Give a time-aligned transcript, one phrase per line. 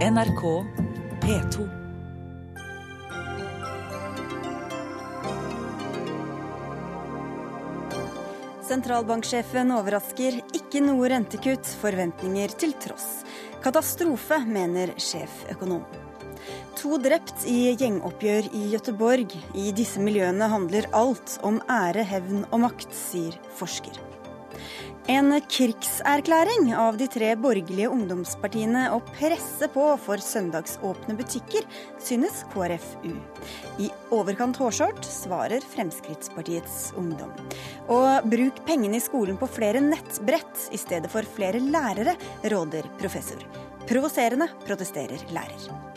[0.00, 0.42] NRK
[1.20, 1.64] P2.
[8.64, 13.26] Sentralbanksjefen overrasker ikke noe rentekutt, forventninger til tross.
[13.60, 15.84] Katastrofe, mener sjeføkonom.
[16.80, 19.36] To drept i gjengoppgjør i Gøteborg.
[19.52, 24.00] I disse miljøene handler alt om ære, hevn og makt, sier forsker.
[25.08, 31.64] En krigserklæring av de tre borgerlige ungdomspartiene å presse på for søndagsåpne butikker,
[32.02, 33.14] synes KrFU.
[33.80, 37.32] I overkant hårsårt, svarer Fremskrittspartiets ungdom.
[37.88, 42.18] Og bruk pengene i skolen på flere nettbrett i stedet for flere lærere,
[42.52, 43.40] råder professor.
[43.88, 45.89] Provoserende, protesterer lærer.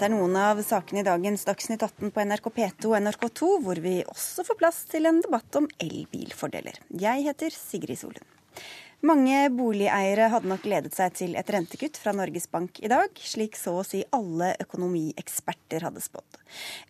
[0.00, 3.80] Dette er noen av sakene i dagens Dagsnytt 18 på NRK P2 og NRK2, hvor
[3.84, 6.78] vi også får plass til en debatt om elbilfordeler.
[7.02, 8.24] Jeg heter Sigrid Solund.
[9.00, 13.56] Mange boligeiere hadde nok gledet seg til et rentekutt fra Norges Bank i dag, slik
[13.56, 16.36] så å si alle økonomieksperter hadde spådd.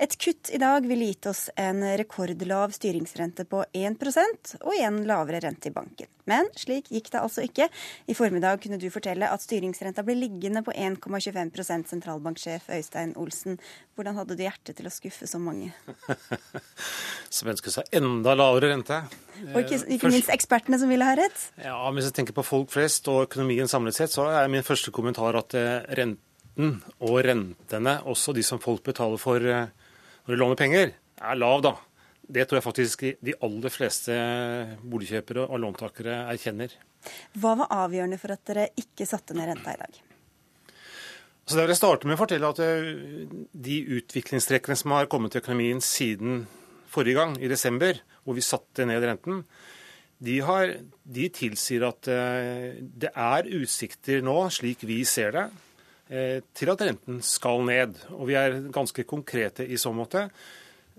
[0.03, 5.45] Et kutt i dag ville gitt oss en rekordlav styringsrente på 1% og igjen lavere
[5.47, 6.11] rente i banken.
[6.27, 7.71] Men slik gikk det altså ikke.
[8.11, 13.63] I formiddag kunne du fortelle at styringsrenta ble liggende på 1,25% sentralbanksjef Øystein Olsen.
[13.95, 15.71] Hvordan hadde du hjerte til å skuffe så mange?
[17.37, 19.05] som ønsker seg enda lavere rente.
[19.49, 21.45] Og ikke, ikke minst ekspertene som ville ha rett?
[21.63, 24.93] Ja, Hvis jeg tenker på folk flest og økonomien samlet sett, så er min første
[24.95, 29.71] kommentar at eh, renten og rentene, også de som folk betaler for eh,
[30.27, 31.75] når de låner penger, er lav, da.
[32.31, 34.15] Det tror jeg faktisk de aller fleste
[34.87, 36.77] boligkjøpere og låntakere erkjenner.
[37.41, 39.99] Hva var avgjørende for at dere ikke satte ned renta i dag?
[41.51, 45.35] Så det vil jeg starte med å fortelle at eh, De utviklingstrekkene som har kommet
[45.35, 46.45] til økonomien siden
[46.91, 47.99] forrige gang, i desember,
[48.31, 49.43] hvor vi satte ned renten,
[50.21, 55.47] de, har, de tilsier at eh, det er utsikter nå, slik vi ser det,
[56.13, 57.97] eh, til at renten skal ned.
[58.19, 60.29] Og vi er ganske konkrete i så måte.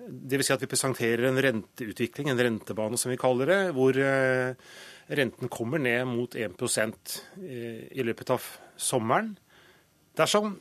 [0.02, 0.48] Dvs.
[0.48, 4.58] Si at vi presenterer en renteutvikling, en rentebane som vi kaller det, hvor eh,
[5.22, 9.36] renten kommer ned mot 1 eh, i løpet av sommeren.
[10.18, 10.56] Dersom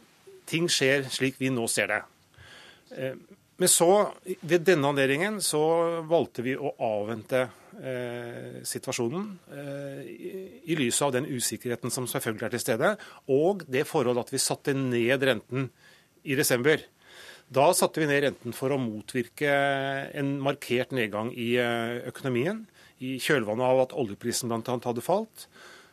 [0.50, 2.02] ting skjer slik vi nå ser det.
[3.60, 3.90] Men så,
[4.40, 5.60] ved denne anledningen, så
[6.08, 7.42] valgte vi å avvente
[7.76, 10.30] eh, situasjonen eh, i,
[10.72, 12.94] i lys av den usikkerheten som selvfølgelig er til stede,
[13.28, 15.68] og det forhold at vi satte ned renten
[16.24, 16.80] i desember.
[17.52, 19.52] Da satte vi ned renten for å motvirke
[20.16, 22.64] en markert nedgang i eh, økonomien.
[23.04, 24.76] I kjølvannet av at oljeprisen bl.a.
[24.86, 25.48] hadde falt.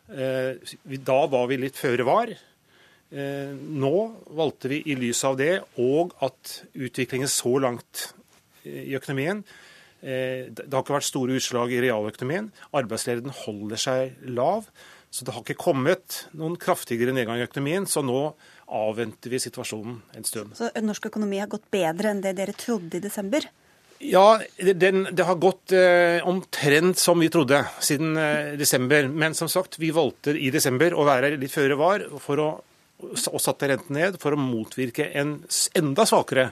[0.08, 0.56] Eh,
[1.04, 2.32] da var vi litt føre var.
[3.12, 3.96] Eh, nå
[4.36, 8.10] valgte vi i lys av det og at utviklingen så langt
[8.68, 9.46] i økonomien
[9.98, 12.52] Det har ikke vært store utslag i realøkonomien.
[12.76, 14.68] Arbeidsledigheten holder seg lav.
[15.10, 17.88] Så det har ikke kommet noen kraftigere nedgang i økonomien.
[17.90, 18.36] Så nå
[18.68, 20.54] avventer vi situasjonen en stund.
[20.60, 23.48] Så norsk økonomi har gått bedre enn det dere trodde i desember?
[24.04, 29.08] Ja, den, det har gått eh, omtrent som vi trodde siden eh, desember.
[29.10, 32.50] Men som sagt, vi valgte i desember å være litt føre var for å,
[33.04, 35.40] og satte renten ned for å motvirke en
[35.78, 36.52] enda svakere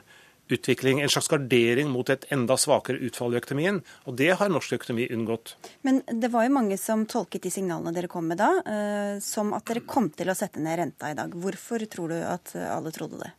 [0.53, 3.79] utvikling, en slags gardering mot et enda svakere utfall i økonomien.
[4.05, 5.55] Og det har norsk økonomi unngått.
[5.87, 9.55] Men det var jo mange som tolket de signalene dere kom med da, eh, som
[9.57, 11.33] at dere kom til å sette ned renta i dag.
[11.33, 13.33] Hvorfor tror du at alle trodde det?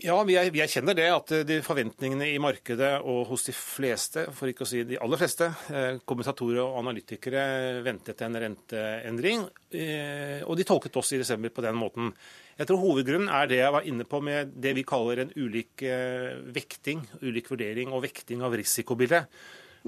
[0.00, 4.22] Ja, vi, er, vi erkjenner det at de forventningene i markedet og hos de fleste,
[4.32, 7.42] for ikke å si de aller fleste, eh, kommentatorer og analytikere
[7.84, 9.44] ventet en renteendring.
[9.76, 12.14] Eh, og de tolket oss i desember på den måten.
[12.56, 15.84] Jeg tror hovedgrunnen er det jeg var inne på med det vi kaller en ulik
[15.84, 19.28] eh, vekting, ulik vurdering og vekting av risikobildet.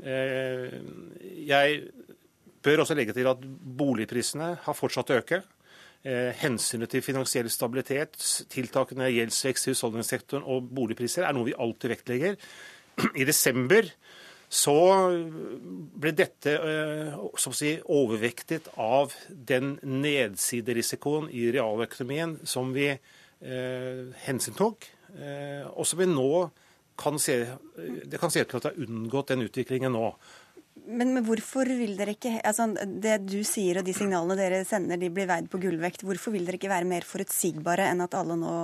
[0.04, 0.76] Eh,
[1.48, 1.82] jeg
[2.62, 3.40] bør også legge til at
[3.80, 5.40] boligprisene har fortsatt å øke.
[6.02, 8.16] Eh, hensynet til finansiell stabilitet,
[8.50, 12.34] tiltakene gjeldsvekst i husholdningssektoren og boligpriser er noe vi alltid vektlegger.
[13.20, 13.86] I desember
[14.52, 14.74] så
[16.02, 17.14] ble dette eh,
[17.54, 26.10] si, overvektet av den nedsiderisikoen i realøkonomien som vi eh, hensyntok, eh, og som vi
[26.10, 26.32] nå
[26.98, 27.44] kan se,
[28.04, 30.10] det kan se ut til at det har unngått den utviklingen nå.
[30.82, 34.98] Men, men, hvorfor vil dere ikke altså Det du sier og de signalene dere sender,
[34.98, 36.02] de blir veid på gullvekt.
[36.06, 38.54] Hvorfor vil dere ikke være mer forutsigbare enn at alle nå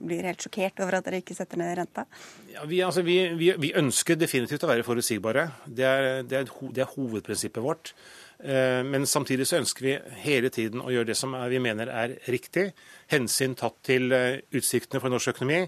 [0.00, 2.06] blir helt sjokkert over at dere ikke setter ned renta?
[2.50, 5.46] Ja, vi, altså, vi, vi, vi, ønsker definitivt å være forutsigbare.
[5.66, 7.94] Det er, det er, det er hovedprinsippet vårt.
[8.42, 9.94] Eh, men samtidig så ønsker vi
[10.24, 12.70] hele tiden å gjøre det som vi mener er riktig.
[13.12, 15.62] Hensyn tatt til eh, utsiktene for norsk økonomi,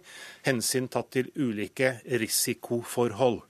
[0.48, 3.42] hensyn tatt til ulike risikoforhold.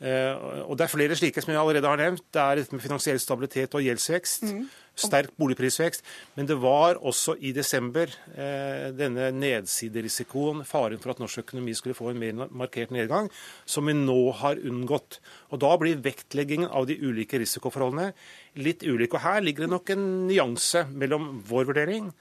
[0.00, 2.24] Og Det er flere slike som jeg allerede har nevnt.
[2.34, 4.42] Det er dette med finansiell stabilitet og gjeldsvekst.
[4.50, 4.64] Mm.
[4.94, 6.04] Sterk boligprisvekst.
[6.36, 8.10] Men det var også i desember
[8.94, 13.30] denne nedsiderisikoen, faren for at norsk økonomi skulle få en mer markert nedgang,
[13.66, 15.18] som vi nå har unngått.
[15.50, 18.12] Og Da blir vektleggingen av de ulike risikoforholdene
[18.56, 19.14] litt ulik.
[19.14, 22.12] Og Her ligger det nok en nyanse mellom vår vurdering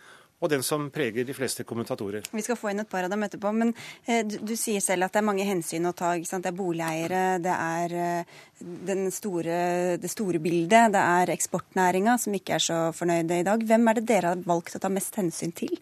[0.43, 2.25] og den som preger de fleste kommentatorer.
[2.35, 3.71] Vi skal få inn et par av dem etterpå, men
[4.03, 6.11] eh, du, du, sier selv at det er mange hensyn å ta.
[6.19, 9.57] Det er boligeiere, det er eh, store,
[10.03, 13.63] det store bildet, det er eksportnæringa som ikke er så fornøyde i dag.
[13.69, 15.77] Hvem er det dere har valgt å ta mest hensyn til?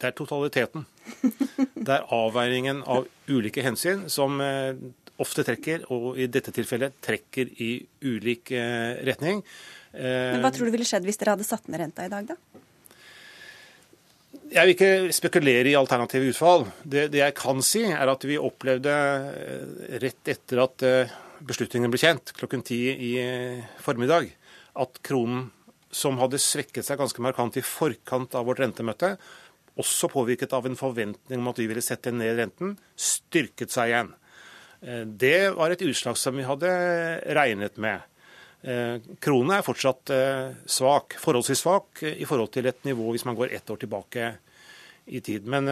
[0.00, 0.86] Det er totaliteten.
[1.80, 4.74] Det er avveiningen av ulike hensyn som eh,
[5.20, 7.70] ofte trekker, og i dette tilfellet trekker i
[8.08, 8.52] ulik
[9.04, 9.42] retning.
[9.92, 12.64] Men Hva tror du ville skjedd hvis dere hadde satt ned renta i dag, da?
[14.50, 16.64] Jeg vil ikke spekulere i alternative utfall.
[16.82, 18.94] Det, det, jeg kan si, er at vi opplevde
[19.30, 21.12] eh, rett etter at eh,
[21.46, 24.26] beslutningen ble kjent, klokken ti i eh, formiddag,
[24.82, 25.52] at kronen,
[25.94, 29.12] som hadde svekket seg ganske markant i forkant av vårt rentemøte,
[29.78, 34.12] også påvirket av en forventning om at vi ville sette ned renten, styrket seg igjen.
[35.20, 36.70] Det var et utslag som vi hadde
[37.36, 38.09] regnet med.
[38.60, 43.38] Eh, kronen er fortsatt eh, svak, forholdsvis svak i forhold til et nivå hvis man
[43.38, 44.26] går ett år tilbake
[45.10, 45.46] i tid.
[45.48, 45.66] Men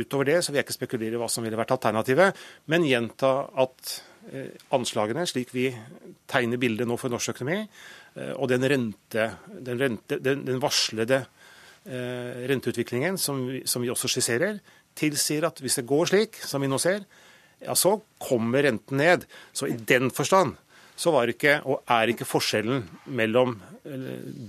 [0.00, 2.34] utover det så vil jeg ikke spekulere i hva som ville vært alternativet,
[2.72, 3.92] men gjenta at
[4.74, 5.68] anslagene, slik vi
[6.28, 7.60] tegner bildet nå for norsk økonomi,
[8.34, 11.20] og den, rente, den, rente, den varslede
[12.50, 14.58] renteutviklingen som vi, som vi, også skisserer,
[14.98, 17.06] tilsier at hvis det går slik som vi nå ser,
[17.62, 19.28] ja, så kommer renten ned.
[19.52, 20.58] Så i den forstand
[20.98, 23.54] så var ikke, og er ikke forskjellen mellom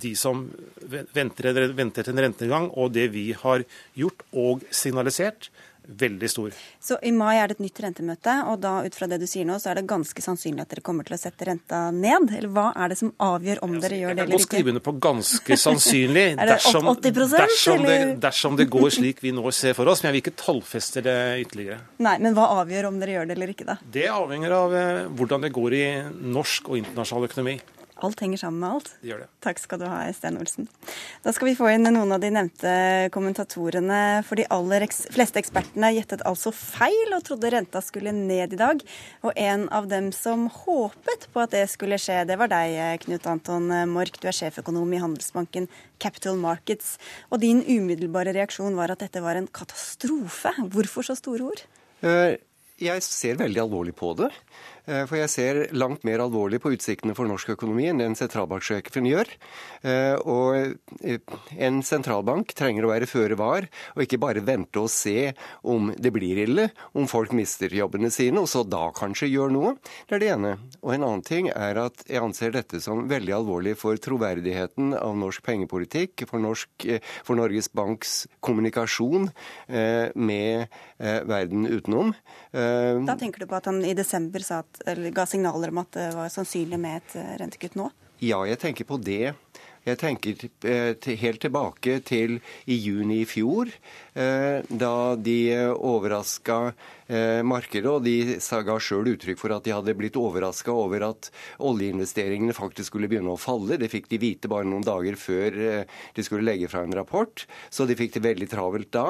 [0.01, 0.47] de som
[0.89, 3.63] venter, venter til en rentenedgang, og det vi har
[3.97, 5.51] gjort og signalisert,
[5.89, 6.55] veldig stor.
[6.79, 9.47] Så i mai er det et nytt rentemøte, og da ut fra det du sier
[9.47, 12.29] nå, så er det ganske sannsynlig at dere kommer til å sette renta ned?
[12.37, 14.29] Eller hva er det som avgjør om dere gjør det eller ikke?
[14.29, 17.97] Jeg kan godt skrive under på ganske sannsynlig er dersom, 80 dersom det,
[18.27, 20.03] dersom det går slik vi nå ser for oss.
[20.03, 21.81] Men jeg vil ikke tallfeste det ytterligere.
[22.05, 23.79] Nei, Men hva avgjør om dere gjør det eller ikke, da?
[23.99, 25.85] Det avhenger av eh, hvordan det går i
[26.37, 27.59] norsk og internasjonal økonomi.
[28.05, 28.89] Alt henger sammen med alt.
[29.01, 29.27] Det gjør det.
[29.43, 30.69] Takk skal du ha, Sten Olsen.
[31.25, 32.71] Da skal vi få inn noen av de nevnte
[33.11, 33.99] kommentatorene.
[34.27, 38.83] For de aller fleste ekspertene gjettet altså feil og trodde renta skulle ned i dag.
[39.27, 43.27] Og en av dem som håpet på at det skulle skje, det var deg, Knut
[43.27, 44.21] Anton Mork.
[44.21, 45.67] Du er sjeføkonom i Handelsbanken
[45.99, 46.95] Capital Markets.
[47.33, 50.55] Og din umiddelbare reaksjon var at dette var en katastrofe.
[50.71, 51.65] Hvorfor så store ord?
[51.99, 52.39] Eh,
[52.79, 54.29] jeg ser veldig alvorlig på det.
[54.89, 59.07] Eh, for jeg ser langt mer alvorlig på utsiktene for norsk økonomi enn den sentralbanksjefen
[59.09, 59.29] gjør.
[59.85, 60.55] Eh, og
[61.05, 61.19] eh,
[61.61, 65.31] en sentralbank trenger å være føre var, og ikke bare vente og se
[65.61, 69.75] om det blir ille, om folk mister jobbene sine, og så da kanskje gjør noe.
[70.09, 70.55] Det er det ene.
[70.81, 75.17] Og en annen ting er at jeg anser dette som veldig alvorlig for troverdigheten av
[75.19, 76.87] norsk pengepolitikk, for, norsk,
[77.27, 79.29] for Norges Banks kommunikasjon
[79.69, 82.13] med verden utenom.
[82.51, 85.91] Da tenker du på at han i desember sa at eller ga signaler om at
[85.97, 87.89] det var sannsynlig med et eh, rentekutt nå?
[88.19, 89.33] Ja, jeg tenker på det.
[89.87, 92.39] Jeg tenker eh, helt tilbake til
[92.69, 93.71] i juni i fjor,
[94.19, 95.37] da de
[95.73, 96.57] overraska
[97.47, 98.37] markedet, og de
[98.67, 101.29] ga sjøl uttrykk for at de hadde blitt overraska over at
[101.65, 103.79] oljeinvesteringene faktisk skulle begynne å falle.
[103.81, 105.57] Det fikk de vite bare noen dager før
[105.87, 109.07] de skulle legge fra en rapport, så de fikk det veldig travelt da.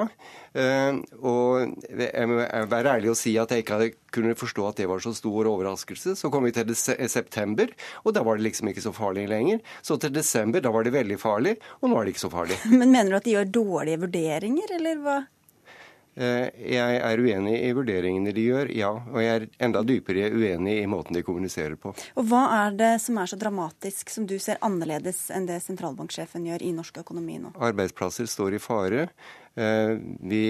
[0.57, 2.39] Eh, og jeg må
[2.71, 6.15] være ærlig og si at jeg ikke kunne forstå at det var så stor overraskelse.
[6.17, 7.69] Så kom vi til september,
[8.03, 9.61] og da var det liksom ikke så farlig lenger.
[9.85, 12.57] Så til desember, da var det veldig farlig, og nå er det ikke så farlig.
[12.79, 15.19] Men mener du at de gjør dårlige vurderinger, eller hva?
[16.19, 18.89] Eh, jeg er uenig i vurderingene de gjør, ja.
[18.91, 21.93] Og jeg er enda dypere uenig i måten de kommuniserer på.
[22.19, 26.49] Og Hva er det som er så dramatisk, som du ser annerledes enn det sentralbanksjefen
[26.49, 27.53] gjør i norsk økonomi nå?
[27.55, 29.07] Arbeidsplasser står i fare.
[29.55, 30.43] Eh, vi,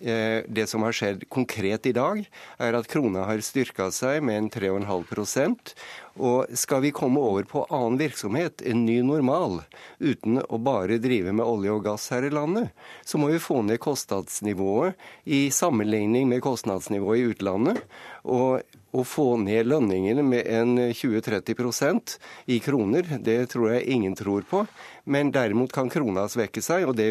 [0.00, 2.20] eh, det som har skjedd konkret i dag,
[2.58, 5.74] er at krona har styrka seg med en 3,5%
[6.20, 9.62] og skal vi komme over på annen virksomhet, en ny normal,
[9.98, 12.68] uten å bare drive med olje og gass her i landet,
[13.04, 17.80] så må vi få ned kostnadsnivået i sammenligning med kostnadsnivået i utlandet.
[18.28, 18.60] Og
[18.92, 22.18] å få ned lønningene med en 20-30%
[22.52, 24.66] i kroner, det tror jeg ingen tror på.
[25.04, 27.08] Men derimot kan krona svekke seg, og det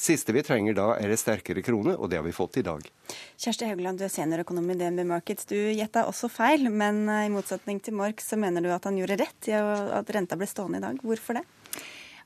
[0.00, 2.86] siste vi trenger da er en sterkere krone, og det har vi fått i dag.
[3.36, 5.44] Kjersti Haugland, du er seniorøkonom i DNB Markets.
[5.50, 8.96] Du gjetta også feil, men eh, i motsetning til Mork så mener du at han
[8.96, 11.04] gjorde rett i at renta ble stående i dag.
[11.04, 11.44] Hvorfor det?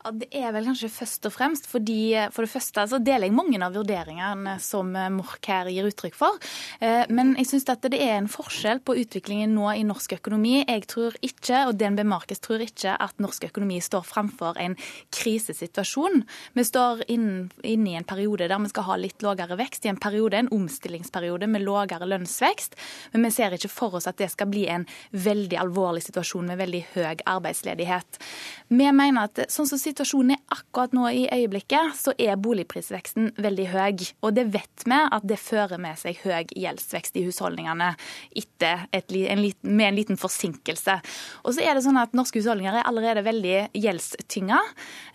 [0.05, 3.35] Ja, Det er vel kanskje først og fremst fordi for det første så deler jeg
[3.35, 6.38] mange av vurderingene som Mork her gir uttrykk for.
[6.81, 10.62] Eh, men jeg syns det er en forskjell på utviklingen nå i norsk økonomi.
[10.62, 14.76] Jeg tror ikke, og DNB Markets tror ikke, at norsk økonomi står framfor en
[15.14, 16.23] krisesituasjon.
[16.55, 19.93] Vi står inne inn i en periode der vi skal ha litt lavere vekst, i
[19.93, 22.78] en periode, en omstillingsperiode med lavere lønnsvekst.
[23.12, 26.62] Men vi ser ikke for oss at det skal bli en veldig alvorlig situasjon med
[26.62, 28.23] veldig høy arbeidsledighet.
[28.69, 33.67] Vi mener at sånn som situasjonen er akkurat nå i øyeblikket, så er boligprisveksten veldig
[33.73, 34.05] høy.
[34.23, 37.90] Og det vet vi at det fører med seg høy gjeldsvekst i husholdningene
[38.38, 40.99] etter et, en liten, med en liten forsinkelse.
[41.45, 44.61] Og så er det sånn at Norske husholdninger er allerede veldig gjeldstynga.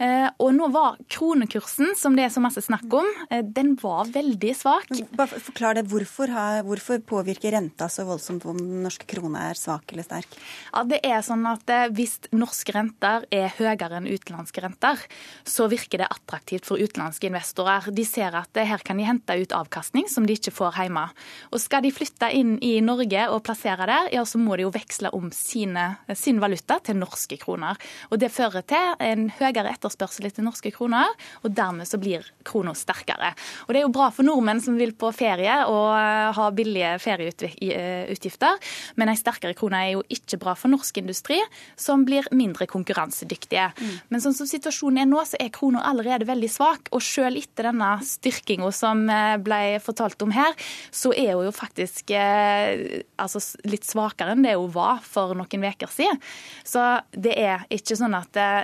[0.03, 4.11] Eh, og nå var kronekursen, som det er så masse snakk om, eh, den var
[4.11, 4.91] veldig svak.
[5.13, 5.85] Bare Forklar det.
[5.91, 10.37] Hvorfor, har, hvorfor påvirker renta så voldsomt om den norske krona er svak eller sterk?
[10.71, 14.99] Ja, det er sånn at eh, Hvis norske renter er høyere enn utenlandske renter,
[15.47, 17.89] så virker det attraktivt for utenlandske investorer.
[17.93, 21.05] De ser at her kan de hente ut avkastning som de ikke får hjemme.
[21.51, 24.73] Og Skal de flytte inn i Norge og plassere der, ja, så må de jo
[24.73, 25.85] veksle om sine,
[26.17, 27.79] sin valuta til norske kroner.
[28.11, 31.11] Og Det fører til en høyere etterspørsel etter norske kroner,
[31.43, 33.33] og dermed så blir krona sterkere.
[33.67, 36.93] Og Det er jo bra for nordmenn som vil på ferie og eh, ha billige
[37.03, 38.59] ferieutgifter,
[38.99, 41.39] men en sterkere krone er jo ikke bra for norsk industri,
[41.79, 43.69] som blir mindre konkurransedyktige.
[43.77, 43.95] Mm.
[44.09, 46.91] Men sånn som situasjonen er nå, så er krona allerede veldig svak.
[46.95, 50.55] Og selv etter denne styrkinga som eh, ble fortalt om her,
[50.93, 55.67] så er hun jo faktisk eh, altså litt svakere enn det hun var for noen
[55.67, 56.21] uker siden.
[56.67, 58.63] Så det er ikke sånn at eh,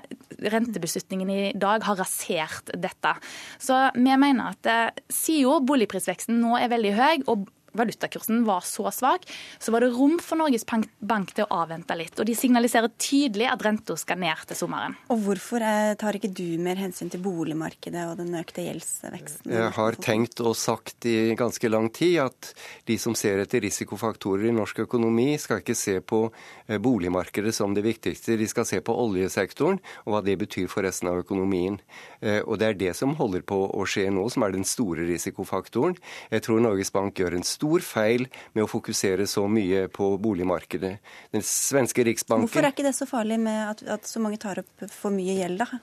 [0.49, 3.15] rentebeslutningen i dag har rasert dette.
[3.61, 7.47] Så vi mener at siden boligprisveksten nå er veldig høy, og
[7.77, 9.27] valutakursen var så svak,
[9.59, 12.17] så var det rom for Norges Bank til å avvente litt.
[12.19, 14.95] Og de signaliserer tydelig at renta skal ned til sommeren.
[15.13, 19.51] Og hvorfor eh, tar ikke du mer hensyn til boligmarkedet og den økte gjeldsveksten?
[19.53, 22.51] Jeg har tenkt og sagt i ganske lang tid at
[22.89, 26.25] de som ser etter risikofaktorer i norsk økonomi, skal ikke se på
[26.67, 28.37] eh, boligmarkedet som det viktigste.
[28.39, 31.79] De skal se på oljesektoren og hva det betyr for resten av økonomien.
[32.21, 35.07] Eh, og det er det som holder på å skje nå, som er den store
[35.09, 35.97] risikofaktoren.
[36.33, 38.25] Jeg tror Norges Bank gjør en stor stor feil
[38.55, 40.95] med å fokusere så mye på boligmarkedet.
[41.35, 44.63] Den svenske riksbanken Hvorfor er ikke det så farlig med at, at så mange tar
[44.63, 45.79] opp for mye gjeld, da?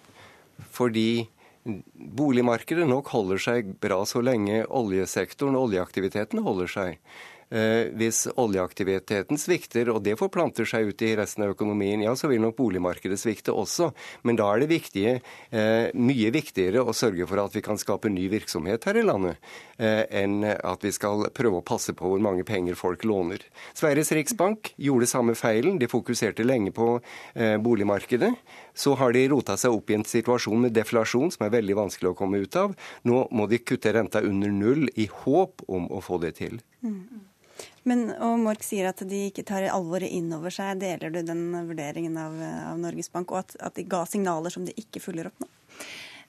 [0.72, 1.26] Fordi
[2.16, 7.00] boligmarkedet nok holder seg bra så lenge oljesektoren og oljeaktiviteten holder seg.
[7.46, 12.26] Eh, hvis oljeaktiviteten svikter, og det forplanter seg ut i resten av økonomien, ja, så
[12.26, 13.92] vil nok boligmarkedet svikte også.
[14.26, 15.20] Men da er det viktige,
[15.52, 19.36] eh, mye viktigere å sørge for at vi kan skape ny virksomhet her i landet,
[19.78, 23.38] eh, enn at vi skal prøve å passe på hvor mange penger folk låner.
[23.74, 25.78] Sveriges riksbank gjorde samme feilen.
[25.78, 27.00] De fokuserte lenge på
[27.36, 28.34] boligmarkedet.
[28.74, 32.10] Så har de rota seg opp i en situasjon med deflasjon som er veldig vanskelig
[32.10, 32.74] å komme ut av.
[33.04, 36.60] Nå må de kutte renta under null i håp om å få det til.
[36.82, 37.15] Mm.
[37.86, 40.80] Men, og Mork sier at de ikke tar alvoret inn over seg.
[40.82, 42.34] Deler du den vurderingen av,
[42.72, 45.50] av Norges Bank, og at, at de ga signaler som de ikke følger opp nå?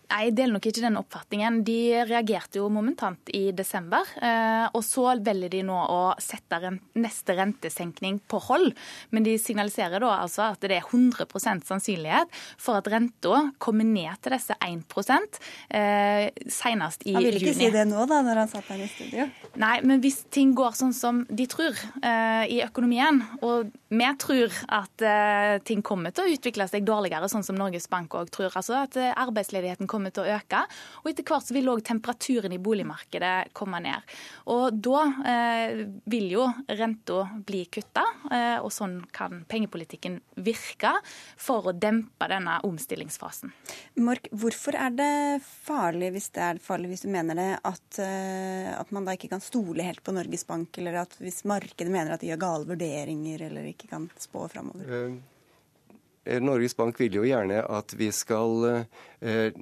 [0.08, 1.60] Nei, Jeg deler nok ikke den oppfatningen.
[1.68, 4.08] De reagerte jo momentant i desember.
[4.24, 8.72] Eh, og så velger de nå å sette neste rentesenkning på hold.
[9.12, 14.16] Men de signaliserer da altså at det er 100% sannsynlighet for at renta kommer ned
[14.24, 14.86] til disse 1
[15.76, 17.18] eh, senest i juni.
[17.18, 17.68] Han ville ikke juni.
[17.68, 19.28] si det nå, da, når han satt her i studio?
[19.60, 24.54] Nei, men hvis ting går sånn som de tror eh, i økonomien, og vi tror
[24.74, 25.04] at
[25.68, 28.98] ting kommer til å utvikle seg dårligere, sånn som Norges Bank òg tror, altså at
[28.98, 30.64] arbeidsledigheten kommer kommer til å øke.
[31.04, 34.18] Og etter hvert så vil òg temperaturen i boligmarkedet komme ned.
[34.54, 40.94] Og da eh, vil jo renta bli kutta, eh, og sånn kan pengepolitikken virke
[41.40, 43.54] for å dempe denne omstillingsfasen.
[44.06, 45.14] Mork, hvorfor er det
[45.44, 49.32] farlig, hvis det er farlig hvis du mener det, at, eh, at man da ikke
[49.34, 52.70] kan stole helt på Norges Bank, eller at hvis markedet mener at de gjør gale
[52.70, 55.18] vurderinger eller ikke kan spå framover?
[56.28, 58.86] Eh, Norges Bank vil jo gjerne at vi skal
[59.22, 59.56] eh,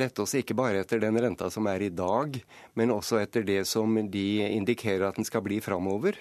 [0.00, 2.38] rette oss ikke bare etter den renta som er i dag,
[2.74, 6.18] men også etter det som de indikerer at den skal bli framover.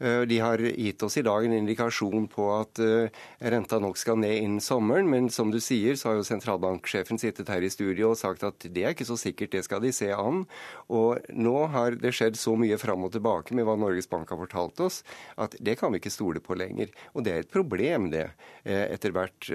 [0.00, 3.12] Eh, de har gitt oss i dag en indikasjon på at eh,
[3.52, 7.50] renta nok skal ned innen sommeren, men som du sier, så har jo sentralbanksjefen sittet
[7.52, 10.08] her i studio og sagt at det er ikke så sikkert, det skal de se
[10.14, 10.46] an.
[10.88, 14.40] Og nå har det skjedd så mye fram og tilbake med hva Norges Bank har
[14.40, 15.02] fortalt oss,
[15.36, 16.94] at det kan vi ikke stole på lenger.
[17.12, 18.30] Og det er et problem, det,
[18.64, 19.50] eh, etter hvert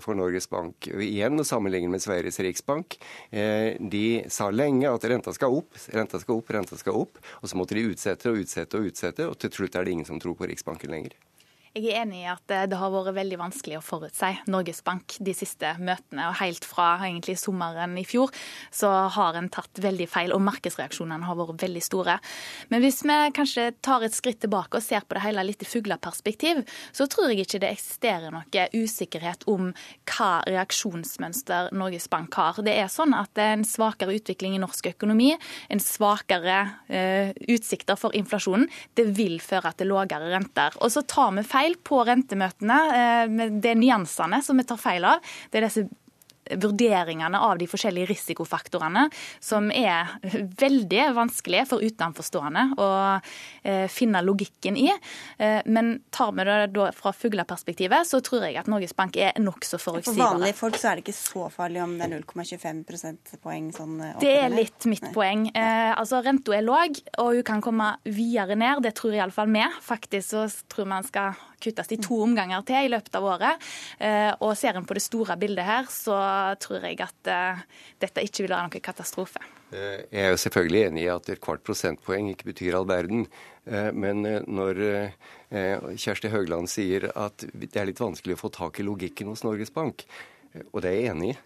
[0.00, 0.88] for Norges Bank.
[0.88, 2.96] Igjen å sammenligne med Sveriges riksbank.
[3.30, 7.18] De sa lenge at renta skal opp, renta skal opp, renta skal opp.
[7.40, 10.20] Og så måtte de utsette og utsette og utsette, og til slutt er ingen som
[10.20, 11.12] tror på Riksbanken lenger.
[11.70, 15.30] Jeg er enig i at det har vært veldig vanskelig å forutse Norges Bank de
[15.38, 16.24] siste møtene.
[16.26, 18.32] og Helt fra egentlig sommeren i fjor
[18.74, 22.16] så har en tatt veldig feil, og markedsreaksjonene har vært veldig store.
[22.74, 25.68] Men hvis vi kanskje tar et skritt tilbake og ser på det hele litt i
[25.68, 29.70] fugleperspektiv, så tror jeg ikke det eksisterer noe usikkerhet om
[30.10, 32.58] hva reaksjonsmønster Norges Bank har.
[32.66, 35.36] Det er sånn at det er en svakere utvikling i norsk økonomi,
[35.70, 36.58] en svakere
[36.90, 38.66] uh, utsikter for inflasjonen.
[38.98, 40.74] Det vil føre til lavere renter.
[40.82, 42.78] Og så tar vi feil feil på rentemøtene.
[42.96, 45.20] Eh, det er nyansene som vi tar feil av.
[45.50, 45.88] Det er disse
[46.56, 49.06] vurderingene av de forskjellige risikofaktorene,
[49.40, 50.10] som er
[50.60, 52.88] veldig vanskelige for utenforstående å
[53.62, 54.88] eh, finne logikken i.
[55.38, 59.80] Eh, men tar vi det fra fugleperspektivet, så tror jeg at Norges Bank er nokså
[59.80, 60.16] forutsigbare.
[60.16, 63.96] For vanlige folk så er det ikke så farlig om det er 0,25 prosentpoeng sånn
[64.22, 65.14] Det er litt mitt Nei.
[65.14, 65.46] poeng.
[65.54, 68.82] Eh, altså Renta er låg, og hun kan komme videre ned.
[68.86, 69.64] Det tror iallfall vi.
[69.84, 73.70] Faktisk så tror man skal kuttes i to omganger til i løpet av året.
[73.98, 76.18] Eh, og ser en på det store bildet her, så
[76.62, 77.64] tror jeg at eh,
[78.02, 79.42] dette ikke vil være noen katastrofe.
[79.70, 83.26] Eh, jeg er jo selvfølgelig enig i at et kvart prosentpoeng ikke betyr all verden.
[83.70, 84.78] Men når
[85.52, 89.70] Kjersti Høgland sier at det er litt vanskelig å få tak i logikken hos Norges
[89.70, 90.02] Bank,
[90.72, 91.36] og det er jeg enig i,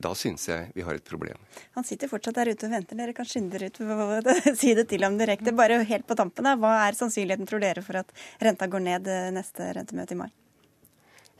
[0.00, 1.40] da syns jeg vi har et problem.
[1.76, 2.98] Han sitter fortsatt der ute og venter.
[2.98, 5.54] Dere kan skynde dere ut og si det til ham direkte.
[5.56, 6.56] Bare helt på tampen, da.
[6.60, 10.30] Hva er sannsynligheten, tror dere, for at renta går ned eh, neste rentemøte i mai?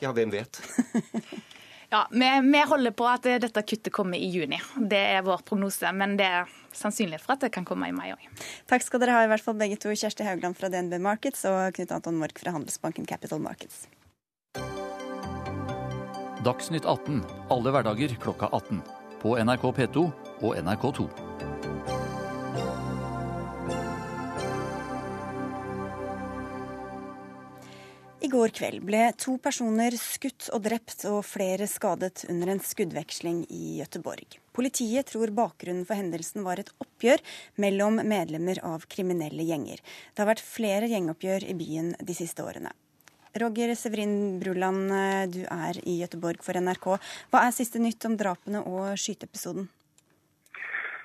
[0.00, 0.62] Ja, hvem vet?
[1.92, 4.61] ja, vi, vi, holder på at dette kuttet kommer i juni.
[4.80, 5.92] Det er vår prognose.
[5.92, 8.28] Men det er sannsynlig for at det kan komme i mai òg.
[8.70, 9.92] Takk skal dere ha, i hvert fall begge to.
[9.92, 13.85] Kjersti Haugland fra DNB Markets og Knut Anton Mork fra Handelsbanken Capital Markets.
[16.40, 18.80] Dagsnytt 18 alle hverdager klokka 18.
[19.20, 20.06] På NRK P2
[20.40, 21.04] og NRK2.
[28.20, 33.44] I går kveld ble to personer skutt og drept og flere skadet under en skuddveksling
[33.52, 34.40] i Gøteborg.
[34.56, 37.20] Politiet tror bakgrunnen for hendelsen var et oppgjør
[37.61, 39.85] mellom medlemmer av kriminelle gjenger.
[40.16, 42.73] Det har vært flere gjengoppgjør i byen de siste årene.
[43.32, 46.87] Roger Severin Bruland, eh, du er i Gøteborg for NRK.
[47.30, 49.68] Hva er siste nytt om drapene og skyteepisoden?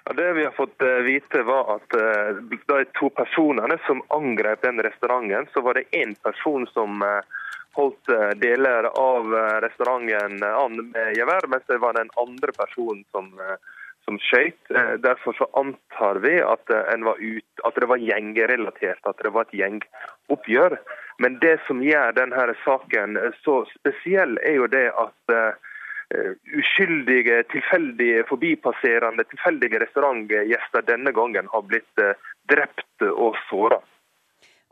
[0.06, 4.66] Ja, det vi har fått eh, vite, var at eh, de to personene som angrep
[4.66, 7.06] den restauranten, så var det én person som
[7.76, 8.08] holdt
[8.40, 13.34] deler av restauranten an med gevær, mens det var den andre personen som,
[14.06, 14.72] som skøyt.
[15.04, 20.78] Derfor så antar vi at, ut, at det var gjengrelatert, at det var et gjengoppgjør.
[21.24, 25.36] Men det som gjør denne saken så spesiell, er jo det at
[26.54, 32.06] uskyldige, tilfeldige forbipasserende, tilfeldige restaurantgjester denne gangen har blitt
[32.52, 33.82] drept og såra.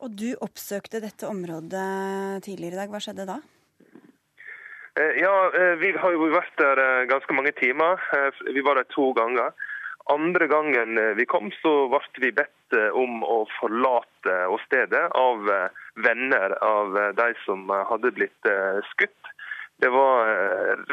[0.04, 2.91] Og du oppsøkte dette området tidligere i dag.
[2.91, 3.39] Hva skjedde da?
[5.00, 5.34] Uh, ja,
[5.82, 8.02] Vi har jo vært der ganske mange timer.
[8.46, 9.54] Vi var der to ganger.
[10.12, 15.48] Andre gangen vi kom, så ble vi bedt om å forlate åstedet av
[16.04, 18.50] venner av de som hadde blitt
[18.90, 19.32] skutt.
[19.80, 20.28] Det var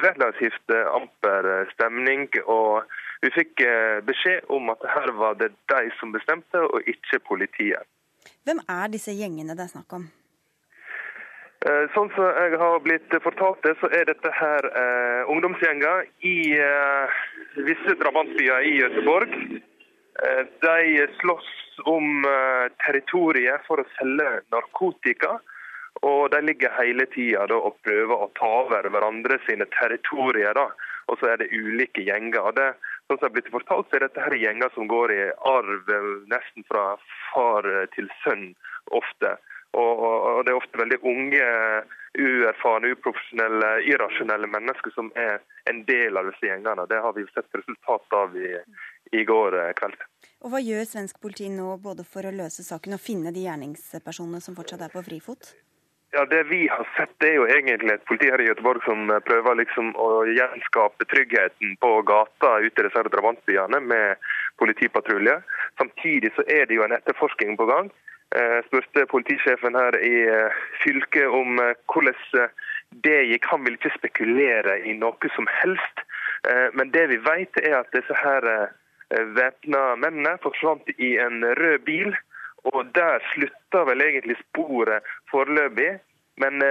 [0.05, 2.87] relativt amper stemning, og
[3.27, 3.67] vi fikk
[4.07, 7.91] beskjed om at her var det de som bestemte, og ikke politiet.
[8.47, 10.07] Hvem er disse gjengene det er snakk om?
[11.61, 16.37] Eh, sånn som jeg har blitt fortalt det, så er dette her eh, ungdomsgjenger i
[16.57, 17.18] eh,
[17.68, 19.35] visse drabantbyer i Gøteborg.
[20.25, 21.51] Eh, de slåss
[21.85, 25.37] om eh, territoriet for å selge narkotika.
[26.07, 30.57] Og de ligger hele tida og prøver å ta over hverandre sine territorier.
[30.57, 30.70] da.
[31.12, 32.40] Og så er det ulike gjenger.
[32.40, 32.70] Og det,
[33.05, 35.92] sånn som jeg har blitt fortalt, så er dette her gjenger som går i arv
[35.92, 36.94] eh, nesten fra
[37.35, 38.55] far til sønn
[38.96, 39.37] ofte.
[39.78, 41.48] Og, og, det er ofte veldig unge,
[42.18, 45.38] uerfarne, uprofesjonelle, irrasjonelle mennesker som er
[45.70, 46.88] en del av disse gjengene.
[46.90, 48.56] Det har vi sett resultat av i,
[49.14, 50.02] i går eh, kveld.
[50.40, 54.42] Og Hva gjør svensk politi nå både for å løse saken og finne de gjerningspersonene
[54.42, 55.52] som fortsatt er på frifot?
[56.12, 59.12] Ja, Det vi har sett, det er jo egentlig et politi her i Göteborg som
[59.22, 65.37] prøver liksom å gjenskape tryggheten på gata ute i disse drabantbyene med politipatrulje.
[65.78, 67.92] Samtidig så er det jo en etterforskning på gang.
[68.37, 72.53] Eh, spurte politisjefen her i eh, fylket om eh, hvordan
[73.03, 73.49] det gikk.
[73.51, 76.07] Han ville ikke spekulere i noe som helst.
[76.73, 78.45] Men det vi vet er at disse her
[79.37, 82.14] væpna mennene forsvant i en rød bil.
[82.73, 85.90] Og der slutta vel egentlig sporet foreløpig.
[86.40, 86.64] Men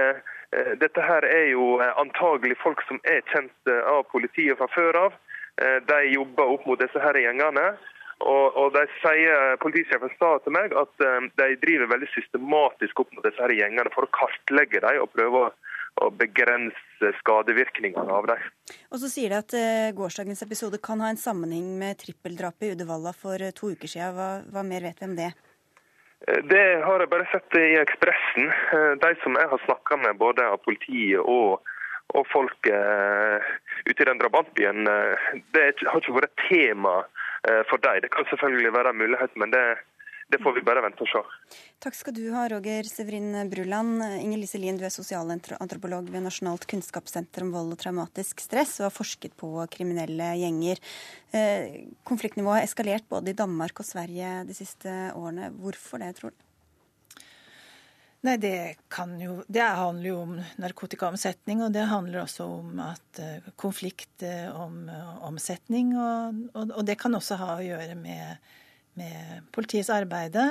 [0.82, 5.16] dette her er jo antagelig folk som er kjent av politiet fra før av.
[5.86, 7.68] De jobber opp mot disse her gjengene.
[8.20, 13.14] Og, og de sier, Politisjefen sa til meg at um, de driver veldig systematisk opp
[13.16, 15.50] mot disse her gjengene for å kartlegge dem og prøve å,
[16.04, 18.42] å begrense skadevirkningene av dem.
[18.92, 22.74] Og så sier de at uh, gårsdagens episode kan ha en sammenheng med trippeldrapet i
[22.74, 24.12] Uddevalla for uh, to uker siden.
[24.18, 25.32] Hva, hva, mer vet vi om det?
[26.20, 28.50] Det har jeg bare sett i Ekspressen.
[29.00, 31.62] De som jeg har snakka med, både av politiet og
[32.18, 33.50] og folk uh,
[33.86, 36.96] ute i den drabantbyen, uh, det har ikke vært tema
[37.70, 38.02] for dem.
[38.04, 39.62] Det kan selvfølgelig være en mulighet, men det,
[40.32, 41.22] det, får vi bare vente og se.
[41.84, 44.04] Takk skal du ha, Roger Severin Bruland.
[44.20, 48.90] Inger Lise Lien, du er sosialantropolog ved Nasjonalt kunnskapssenter om vold og traumatisk stress, og
[48.90, 50.82] har forsket på kriminelle gjenger.
[52.08, 55.52] Konfliktnivået har eskalert både i Danmark og Sverige de siste årene.
[55.56, 56.38] Hvorfor det, tror du?
[58.20, 58.76] Nei, det,
[59.22, 64.50] jo, det handler jo om narkotikaomsetning, og det handler også om at uh, konflikt uh,
[64.60, 65.94] om uh, omsetning.
[65.96, 68.52] Og, og, og, det kan også ha å gjøre med,
[69.00, 70.44] med politiets arbeide.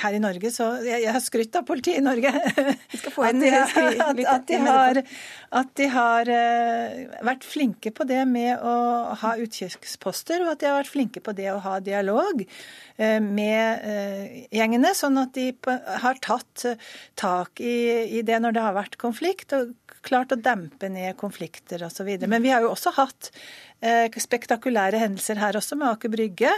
[0.00, 2.30] Her i Norge så Jeg, jeg har skrytt av politiet i Norge.
[4.30, 5.00] At, de har,
[5.60, 6.30] at de har
[7.26, 8.76] vært flinke på det med å
[9.20, 12.44] ha utkikksposter, og at de har vært flinke på det å ha dialog.
[13.00, 14.24] Eh, med eh,
[14.56, 15.50] gjengene, sånn at de
[16.04, 16.66] har tatt
[17.20, 19.74] tak tak i, det når det har vært konflikt, og
[20.06, 22.08] klart å dempe ned konflikter osv.
[22.26, 23.30] Men vi har jo også hatt
[24.20, 26.52] spektakulære hendelser her også, med Aker Brygge.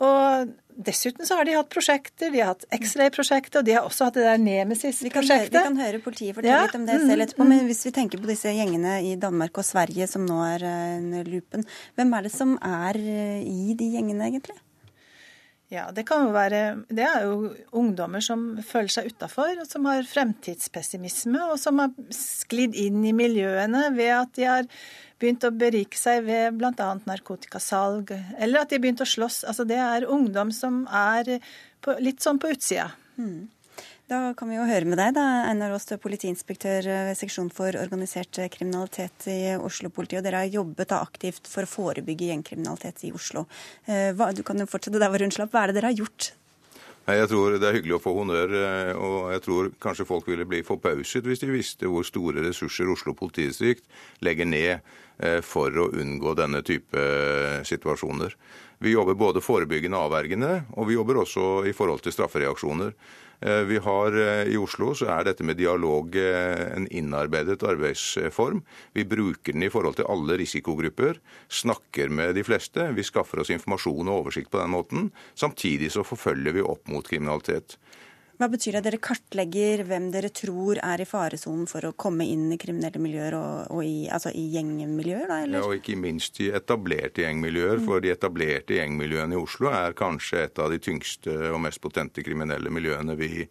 [0.00, 4.08] Og Dessuten så har de hatt prosjekter, de har hatt X-ray-prosjektet, og de har også
[4.08, 5.52] hatt det der Nemesis-prosjektet.
[5.52, 6.64] Vi, vi, kan høre politiet fortelle ja.
[6.68, 9.66] litt om det selv etterpå, men hvis vi tenker på disse gjengene i Danmark og
[9.66, 11.66] Sverige som nå er under lupen,
[11.98, 14.58] hvem er det som er i de gjengene egentlig?
[15.70, 19.86] Ja, det kan jo være Det er jo ungdommer som føler seg utafor, og som
[19.86, 24.66] har fremtidspessimisme, og som har sklidd inn i miljøene ved at de har
[25.20, 26.90] begynt å berike seg ved bl.a.
[27.06, 29.42] narkotikasalg, eller at de har begynt å slåss.
[29.48, 31.38] Altså det er ungdom som er
[31.84, 32.90] på, litt sånn på utsida.
[33.20, 33.48] Mm.
[34.10, 37.46] Da kan vi jo høre med deg, da, Einar Aas, du er politiinspektør ved seksjon
[37.54, 40.18] for organisert kriminalitet i Oslo-politiet.
[40.18, 43.44] Og dere har jobbet da aktivt for å forebygge gjengkriminalitet i Oslo.
[43.86, 45.54] Eh, hva, du kan jo fortsette der hvor hun slapp.
[45.54, 46.32] Hva er det dere har gjort?
[47.10, 50.46] Jeg tror Det er hyggelig å få honnør, eh, og jeg tror kanskje folk ville
[50.46, 53.86] bli forbauset hvis de visste hvor store ressurser Oslo politidistrikt
[54.26, 54.80] legger ned eh,
[55.44, 57.02] for å unngå denne type
[57.68, 58.36] situasjoner.
[58.80, 62.94] Vi jobber både forebyggende og avvergende, og vi jobber også i forhold til straffereaksjoner.
[63.40, 68.60] Eh, vi har eh, I Oslo så er dette med dialog eh, en innarbeidet arbeidsform.
[68.92, 72.90] Vi bruker den i forhold til alle risikogrupper, snakker med de fleste.
[72.96, 75.08] Vi skaffer oss informasjon og oversikt på den måten.
[75.32, 77.78] Samtidig så forfølger vi opp mot kriminalitet.
[78.40, 82.24] Hva betyr det at dere kartlegger hvem dere tror er i faresonen for å komme
[82.24, 85.26] inn i kriminelle miljøer og, og i, altså i gjengmiljøer?
[85.28, 85.58] Da, eller?
[85.58, 87.82] Ja, og ikke minst i etablerte gjengmiljøer.
[87.82, 87.84] Mm.
[87.84, 92.24] For de etablerte gjengmiljøene i Oslo er kanskje et av de tyngste og mest potente
[92.24, 93.44] kriminelle miljøene vi,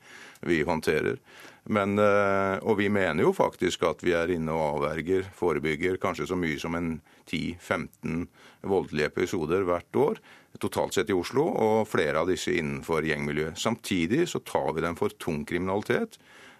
[0.49, 1.21] vi håndterer.
[1.69, 6.31] Men, eh, og vi mener jo faktisk at vi er inne og avverger, forebygger kanskje
[6.31, 6.95] så mye som en
[7.29, 8.25] 10-15
[8.65, 10.25] voldelige episoder hvert år
[10.57, 13.59] totalt sett i Oslo, og flere av disse innenfor gjengmiljøet.
[13.59, 16.17] Samtidig så tar vi dem for tung kriminalitet.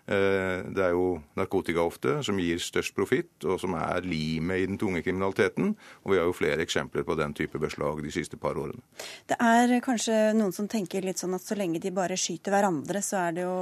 [0.10, 4.66] Eh, det er jo narkotika ofte som gir størst profitt, og som er limet i
[4.70, 5.76] den tunge kriminaliteten.
[6.06, 8.82] Og vi har jo flere eksempler på den type beslag de siste par årene.
[9.30, 13.04] Det er kanskje noen som tenker litt sånn at så lenge de bare skyter hverandre,
[13.06, 13.58] så er det jo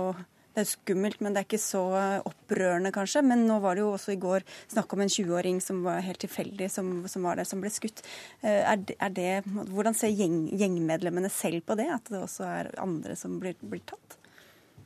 [0.65, 1.83] skummelt, men det er ikke så
[2.25, 3.23] opprørende, kanskje.
[3.25, 6.21] Men nå var det jo også i går snakk om en 20-åring som var helt
[6.23, 8.01] tilfeldig, som, som, var der, som ble skutt.
[8.41, 9.33] Eh, er det, er det,
[9.73, 13.83] hvordan ser gjeng, gjengmedlemmene selv på det, at det også er andre som blir, blir
[13.87, 14.17] tatt?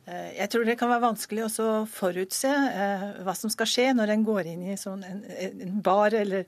[0.08, 4.16] Eh, jeg tror det kan være vanskelig å forutse eh, hva som skal skje når
[4.16, 6.48] en går inn i sånn en, en bar eller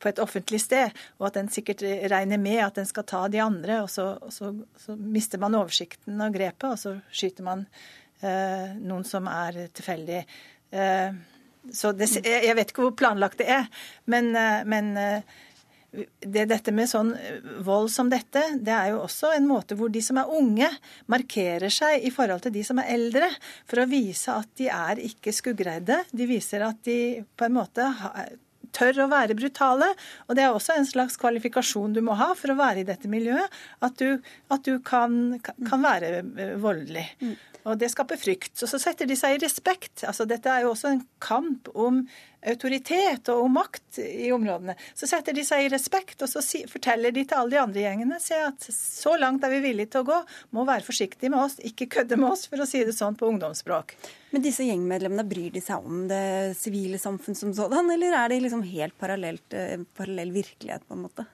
[0.00, 3.36] på et offentlig sted, og at en sikkert regner med at en skal ta de
[3.44, 7.66] andre, og så, og så, så mister man oversikten og grepet, og så skyter man
[7.68, 10.24] Eh, noen som er tilfeldig.
[10.70, 11.20] Eh,
[11.72, 13.68] så det, jeg vet ikke hvor planlagt det er,
[14.10, 14.92] men, eh, men
[15.90, 17.10] det, dette med sånn
[17.66, 20.68] vold som dette, det er jo også en måte hvor de som er unge,
[21.10, 23.30] markerer seg i forhold til de som er eldre,
[23.68, 26.02] for å vise at de er ikke skuggredde.
[26.12, 27.00] De viser at de
[27.36, 27.90] på en måte
[28.76, 29.90] tør å være brutale.
[30.28, 33.10] Og det er også en slags kvalifikasjon du må ha for å være i dette
[33.10, 33.60] miljøet.
[33.84, 34.18] At du,
[34.52, 36.22] at du kan, kan, være
[36.60, 37.06] voldelig.
[37.20, 37.36] Mm.
[37.68, 38.54] Og det skaper frykt.
[38.62, 40.04] Og så setter de seg i respekt.
[40.08, 42.04] Altså, dette er jo også en kamp om
[42.46, 44.76] autoritet og om makt i områdene.
[44.96, 47.84] Så setter de seg i respekt, og så si, forteller de til alle de andre
[47.84, 50.20] gjengene se at så langt er vi villige til å gå,
[50.56, 53.28] må være forsiktige med oss, ikke kødde med oss, for å si det sånn på
[53.30, 53.96] ungdomsspråk.
[54.30, 58.40] Men disse gjengmedlemmene, bryr de seg om det sivile samfunn som sådan, eller er det
[58.44, 61.26] liksom helt eh, parallell virkelighet, på en måte?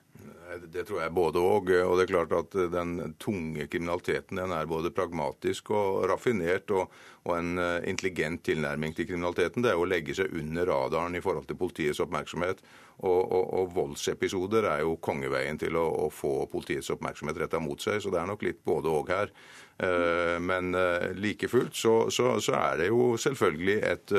[0.47, 1.71] Det tror jeg både òg.
[1.75, 6.71] Og, og det er klart at den tunge kriminaliteten den er både pragmatisk og raffinert.
[6.71, 6.93] Og,
[7.25, 11.23] og, en eh, intelligent tilnærming til kriminaliteten det er å legge seg under radaren i
[11.23, 12.63] forhold til politiets oppmerksomhet.
[13.05, 18.01] Og, og voldsepisoder er jo kongeveien til å, å få politiets oppmerksomhet retta mot seg.
[18.01, 19.33] Så det er nok litt både òg her.
[19.77, 24.15] Eh, men eh, like fullt så, så, så, er det jo selvfølgelig et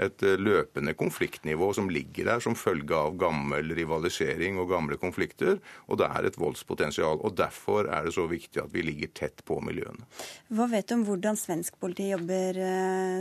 [0.00, 5.58] et eh, løpende konfliktnivå som ligger der som følge av gammel rivalisering og gamle konflikter.
[5.92, 7.20] Og det er et voldspotensial.
[7.20, 10.08] og Derfor er det så viktig at vi ligger tett på miljøene.
[10.56, 12.64] Hva vet du om hvordan svensk politi jobber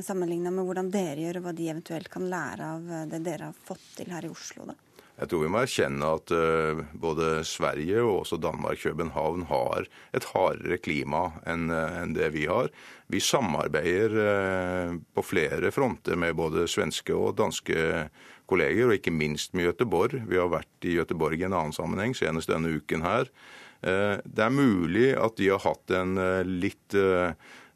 [0.08, 3.66] sammenligna med hvordan dere gjør, og hva de eventuelt kan lære av det dere har
[3.68, 4.72] fått til her i Oslo?
[4.72, 4.80] da?
[5.20, 10.28] Jeg tror vi må erkjenne at uh, både Sverige og også Danmark København har et
[10.32, 12.72] hardere klima enn uh, det vi har.
[13.12, 18.08] Vi samarbeider uh, på flere fronter med både svenske og danske
[18.50, 20.22] kolleger, og ikke minst med Gøteborg.
[20.30, 23.28] Vi har vært i Gøteborg i en annen sammenheng, senest denne uken her.
[23.80, 26.96] Det er mulig at de har hatt en litt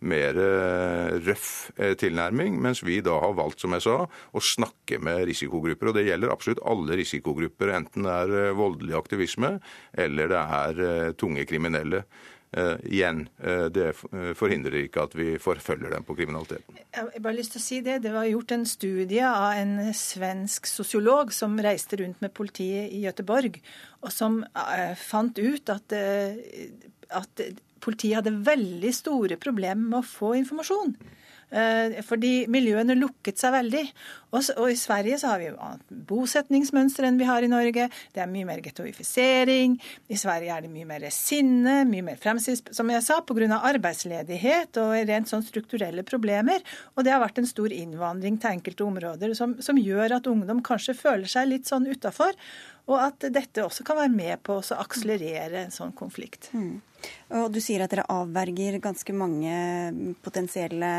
[0.03, 4.99] mer eh, røff eh, tilnærming, mens vi da har valgt, som jeg sa, å snakke
[5.03, 5.91] med risikogrupper.
[5.91, 9.57] Og det gjelder absolutt alle risikogrupper, enten det er eh, voldelig aktivisme
[9.93, 12.03] eller det er tunge kriminelle.
[12.53, 13.95] Uh, igjen, uh, det
[14.37, 16.75] forhindrer ikke at vi forfølger dem på kriminaliteten.
[16.83, 19.89] Jeg har bare lyst til å si Det Det var gjort en studie av en
[19.97, 23.57] svensk sosiolog som reiste rundt med politiet i Gøteborg,
[24.05, 25.97] og som uh, fant ut at,
[27.09, 27.45] at
[27.83, 30.95] politiet hadde veldig store problemer med å få informasjon.
[31.53, 33.83] Eh, fordi miljøene lukket seg veldig.
[34.33, 37.87] Og, i Sverige så har vi annet bosetningsmønster enn vi har i Norge.
[38.13, 39.77] Det er mye mer gettoifisering.
[40.09, 43.59] I Sverige er det mye mer sinne, mye mer fremstilt, som jeg sa, pga.
[43.73, 46.65] arbeidsledighet og rent sånn strukturelle problemer.
[46.97, 50.63] Og det har vært en stor innvandring til enkelte områder som, som gjør at ungdom
[50.65, 52.33] kanskje føler seg litt sånn utafor.
[52.91, 56.49] Og at dette også kan være med på å akselerere en sånn konflikt.
[56.51, 56.81] Mm.
[57.37, 59.53] Og Du sier at dere avverger ganske mange
[60.23, 60.91] potensielle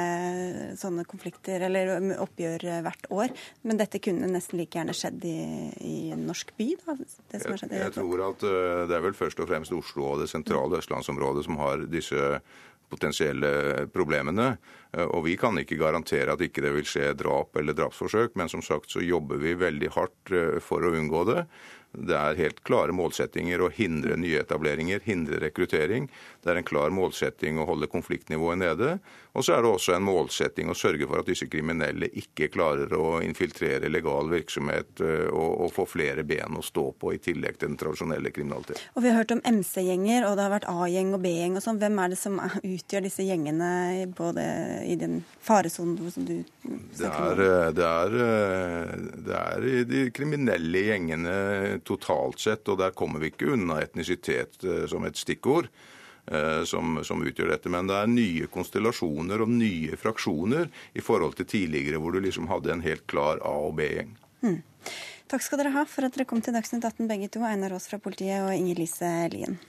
[0.81, 3.24] sånne konflikter eller oppgjør hvert år.
[3.63, 5.39] Men dette kunne nesten like gjerne skjedd i,
[5.81, 6.69] i en norsk by?
[6.85, 6.97] Da,
[7.35, 10.81] jeg, jeg tror at eh, det er vel først og fremst Oslo og det sentrale
[10.83, 12.39] østlandsområdet som har disse
[12.93, 14.55] potensielle problemene.
[14.95, 18.51] Eh, og vi kan ikke garantere at ikke det vil skje drap eller drapsforsøk, men
[18.53, 21.45] som sagt så jobber vi veldig hardt eh, for å unngå det.
[21.95, 26.09] Det er helt klare målsettinger å hindre nyetableringer, hindre rekruttering.
[26.43, 28.97] Det er en klar målsetting å holde konfliktnivået nede.
[29.35, 32.93] Og så er det også en målsetting å sørge for at disse kriminelle ikke klarer
[32.99, 37.59] å infiltrere legal virksomhet eh, og, og få flere ben å stå på, i tillegg
[37.59, 38.83] til den tradisjonelle kriminaliteten.
[38.95, 41.59] Og Vi har hørt om MC-gjenger, og det har vært A-gjeng og B-gjeng.
[41.59, 41.81] og sånn.
[41.83, 43.71] Hvem er det som utgjør disse gjengene
[44.19, 44.45] både
[44.85, 46.37] i den faresonen som du
[46.95, 47.41] snakker?
[47.41, 48.93] Det er, det, er, eh,
[49.27, 51.35] det er de kriminelle gjengene
[51.89, 55.71] totalt sett, og der kommer vi ikke unna etnisitet eh, som et stikkord.
[56.27, 57.69] Eh, som, som, utgjør dette.
[57.69, 62.49] Men det er nye konstellasjoner og nye fraksjoner i forhold til tidligere, hvor du liksom
[62.49, 64.15] hadde en helt klar A- og B-gjeng.
[64.41, 64.63] Mm.
[65.29, 67.91] Takk skal dere ha for at dere kom til Dagsnytt 18 begge to, Einar Aas
[67.91, 69.61] fra politiet og Inger Lise Lien.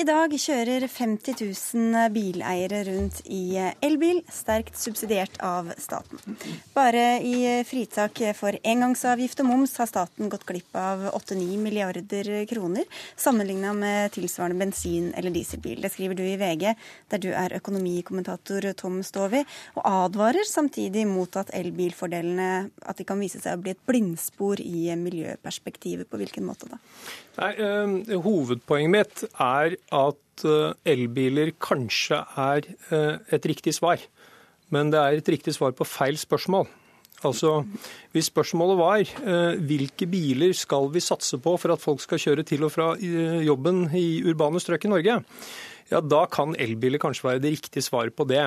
[0.00, 1.34] I dag kjører 50
[1.76, 6.38] 000 bileiere rundt i elbil, sterkt subsidiert av staten.
[6.72, 7.34] Bare i
[7.68, 14.14] fritak for engangsavgift og moms har staten gått glipp av 8-9 milliarder kroner, sammenligna med
[14.14, 15.82] tilsvarende bensin- eller dieselbil.
[15.84, 16.64] Det skriver du i VG,
[17.12, 19.44] der du er økonomikommentator Tom Stovi,
[19.76, 24.64] og advarer samtidig mot at elbilfordelene at de kan vise seg å bli et blindspor
[24.64, 26.08] i miljøperspektivet.
[26.08, 26.80] På hvilken måte da?
[27.36, 34.00] Nei, øh, Hovedpoenget mitt er at øh, elbiler kanskje er øh, et riktig svar.
[34.70, 36.68] Men det er et riktig svar på feil spørsmål.
[37.24, 37.64] Altså,
[38.12, 42.64] Hvis spørsmålet var hvilke biler skal vi satse på for at folk skal kjøre til
[42.64, 42.94] og fra
[43.44, 45.18] jobben i urbane strøk i Norge,
[45.90, 48.46] ja, da kan elbiler kanskje være det riktige svaret på det.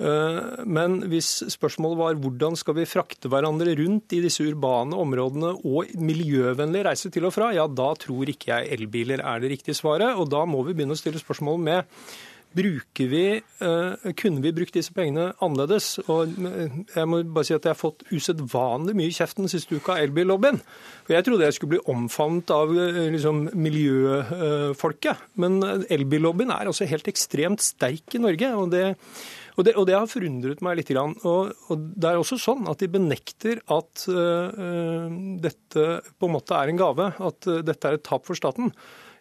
[0.00, 5.52] Eh, men hvis spørsmålet var hvordan skal vi frakte hverandre rundt i disse urbane områdene
[5.68, 9.76] og miljøvennlig reise til og fra, ja da tror ikke jeg elbiler er det riktige
[9.76, 10.16] svaret.
[10.16, 11.98] Og da må vi begynne å stille spørsmål med
[12.52, 15.94] Bruker vi, eh, kunne vi brukt disse pengene annerledes?
[16.12, 19.78] Og eh, jeg må bare si at jeg har fått usedvanlig mye kjeft den siste
[19.78, 20.60] uka av elbillobbyen.
[21.06, 25.24] For jeg trodde jeg skulle bli omfavnet av liksom, miljøfolket.
[25.40, 28.52] Men elbillobbyen er altså helt ekstremt sterk i Norge.
[28.52, 28.84] og det
[29.56, 30.92] og det, og det, har forundret meg litt.
[30.96, 35.10] Og, og, det er også sånn at de benekter at uh,
[35.42, 38.72] dette på en måte er en gave, at uh, dette er et tap for staten.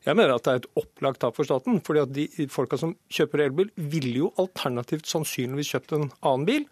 [0.06, 1.82] Jeg mener at det er et opplagt tap for staten.
[1.86, 6.66] fordi at de folka som kjøper elbil, ville jo alternativt sannsynligvis kjøpt en annen bil.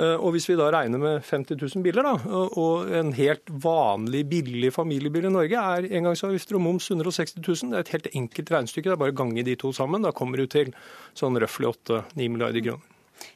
[0.00, 2.14] Og Hvis vi da regner med 50 000 biler, da,
[2.56, 7.76] og en helt vanlig billig familiebil i Norge er engangsavgifter og moms 160 000, det
[7.76, 8.88] er et helt enkelt regnestykke.
[8.88, 10.08] Det er bare å gange de to sammen.
[10.08, 10.72] Da kommer du til
[11.12, 12.91] sånn røftlig 8-9 milliarder kroner.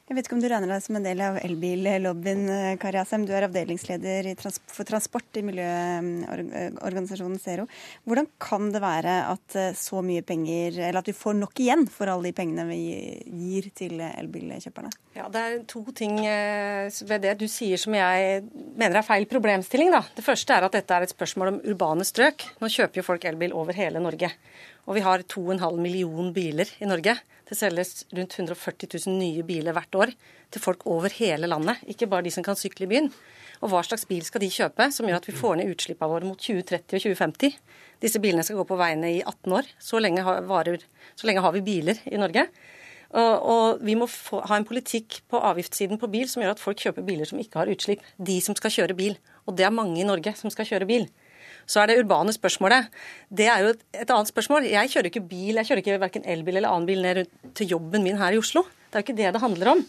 [0.07, 3.25] Jeg vet ikke om du regner deg som en del av elbillobbyen, eh, Kari Asem.
[3.27, 7.67] Du er avdelingsleder for transport i miljøorganisasjonen Zero.
[8.07, 11.87] Hvordan kan det være at eh, så mye penger, eller at vi får nok igjen
[11.91, 12.81] for alle de pengene vi
[13.27, 14.91] gir til elbilkjøperne?
[15.19, 18.45] Ja, Det er to ting eh, ved det du sier som jeg
[18.79, 19.91] mener er feil problemstilling.
[19.91, 20.05] Da.
[20.15, 22.47] Det første er at dette er et spørsmål om urbane strøk.
[22.63, 24.31] Nå kjøper jo folk elbil over hele Norge.
[24.87, 27.17] Og vi har 2,5 million biler i Norge.
[27.47, 30.13] Det selges rundt 140 000 nye biler hvert år
[30.51, 33.11] til folk over hele landet, ikke bare de som kan sykle i byen.
[33.63, 36.29] Og hva slags bil skal de kjøpe som gjør at vi får ned utslippene våre
[36.29, 37.61] mot 2030 og 2050?
[38.03, 39.71] Disse bilene skal gå på veiene i 18 år.
[39.79, 40.83] Så lenge har, varer,
[41.15, 42.49] så lenge har vi biler i Norge.
[43.17, 46.63] Og, og vi må få, ha en politikk på avgiftssiden på bil som gjør at
[46.63, 48.03] folk kjøper biler som ikke har utslipp.
[48.19, 49.17] De som skal kjøre bil.
[49.47, 51.07] Og det er mange i Norge som skal kjøre bil.
[51.67, 52.89] Så er det urbane spørsmålet.
[53.29, 54.69] Det er jo et annet spørsmål.
[54.71, 57.25] Jeg kjører ikke bil, jeg kjører ikke verken elbil eller annen bil ned
[57.59, 58.63] til jobben min her i Oslo.
[58.87, 59.83] Det er jo ikke det det handler om.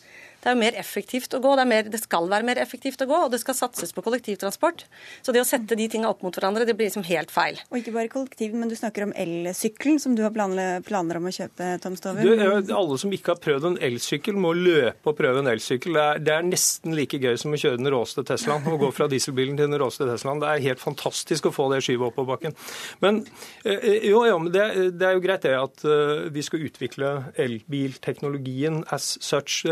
[0.48, 1.50] Det er jo mer effektivt å gå.
[1.60, 4.86] Det, mer, det, skal være mer effektivt å gå, og det skal satses på kollektivtransport.
[5.20, 7.58] Så det å sette de tingene opp mot hverandre, det blir liksom helt feil.
[7.68, 11.28] Og ikke bare kollektiv, men du snakker om elsykkelen som du har planer, planer om
[11.28, 12.24] å kjøpe, Tom Stover.
[12.24, 16.00] Du, alle som ikke har prøvd en elsykkel, må løpe og prøve en elsykkel.
[16.00, 18.72] Det er, det er nesten like gøy som å kjøre den råeste Teslaen.
[18.72, 20.40] Å gå fra dieselbilen til den råeste Teslaen.
[20.40, 22.56] Det er helt fantastisk å få det skyvet opp på bakken.
[23.04, 23.20] Men
[23.68, 27.14] eh, jo, jo, men det, det, er jo greit det at uh, vi skal utvikle
[27.36, 29.66] elbilteknologien as such.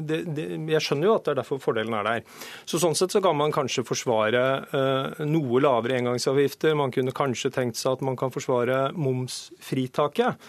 [0.00, 2.38] Det, det, jeg skjønner jo at det er derfor fordelen er der.
[2.68, 6.76] Så Sånn sett så kan man kanskje forsvare uh, noe lavere engangsavgifter.
[6.78, 10.40] Man kunne kanskje tenkt seg at man kan forsvare momsfritaket.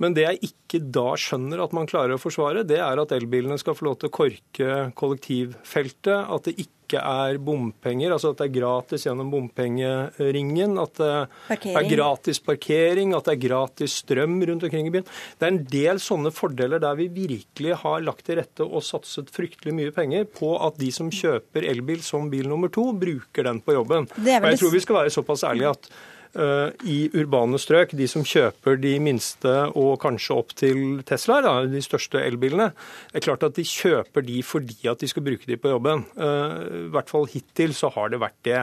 [0.00, 3.58] Men det jeg ikke da skjønner at man klarer å forsvare, det er at elbilene
[3.60, 6.30] skal få lov til å korke kollektivfeltet.
[6.32, 10.74] At det ikke er bompenger, altså at det er gratis gjennom bompengeringen.
[10.82, 11.10] At det
[11.48, 11.78] parkering.
[11.80, 15.08] er gratis parkering, at det er gratis strøm rundt omkring i byen.
[15.38, 19.32] Det er en del sånne fordeler der vi virkelig har lagt til rette og satset
[19.32, 23.62] fryktelig mye penger på at de som kjøper elbil som bil nummer to, bruker den
[23.64, 24.10] på jobben.
[24.12, 25.94] Og jeg tror vi skal være såpass ærlige at
[26.32, 31.82] i urbane strøk, de som kjøper de minste og kanskje opp til Tesla, da, de
[31.84, 32.70] største elbilene,
[33.12, 36.06] det er klart at de kjøper de fordi at de skal bruke de på jobben.
[36.16, 38.62] Eh, I hvert fall hittil så har det vært det.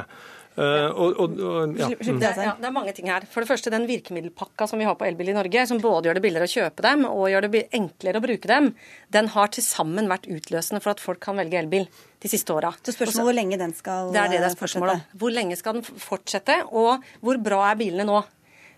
[0.59, 1.87] Uh, og, og, og, ja.
[1.95, 3.23] det, ja, det, er mange ting her.
[3.31, 6.19] For det første den virkemiddelpakka som vi har på elbil i Norge, som både gjør
[6.19, 8.73] det billigere å kjøpe dem og gjør det enklere å bruke dem,
[9.15, 11.87] den har til sammen vært utløsende for at folk kan velge elbil
[12.19, 12.73] de siste åra.
[12.83, 15.07] Så spørsmålet hvor lenge den skal Det er det det er eh, spørsmålet.
[15.21, 18.19] Hvor lenge skal den fortsette, og hvor bra er bilene nå?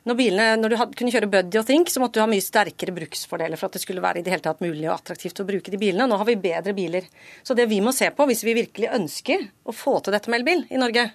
[0.02, 2.42] Når, bilene, når, du hadde, kunne kjøre Buddy og Think, så måtte du ha mye
[2.42, 5.46] sterkere bruksfordeler for at det skulle være i det hele tatt mulig og attraktivt å
[5.46, 6.08] bruke de bilene.
[6.10, 7.06] Nå har vi bedre biler.
[7.46, 10.42] Så det vi må se på, hvis vi virkelig ønsker å få til dette med
[10.42, 11.06] elbil i Norge,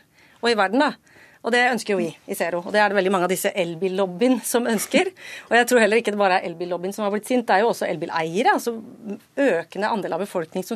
[0.43, 1.17] og i verden, da.
[1.47, 2.59] Og det ønsker jo vi i Zero.
[2.65, 5.13] Og det er det veldig mange av disse elbillobbyen som ønsker.
[5.47, 7.63] Og jeg tror heller ikke det bare er elbillobbyen som har blitt sint, det er
[7.63, 8.57] jo også elbileiere.
[8.57, 8.75] Altså
[9.45, 10.67] økende andel av befolkningen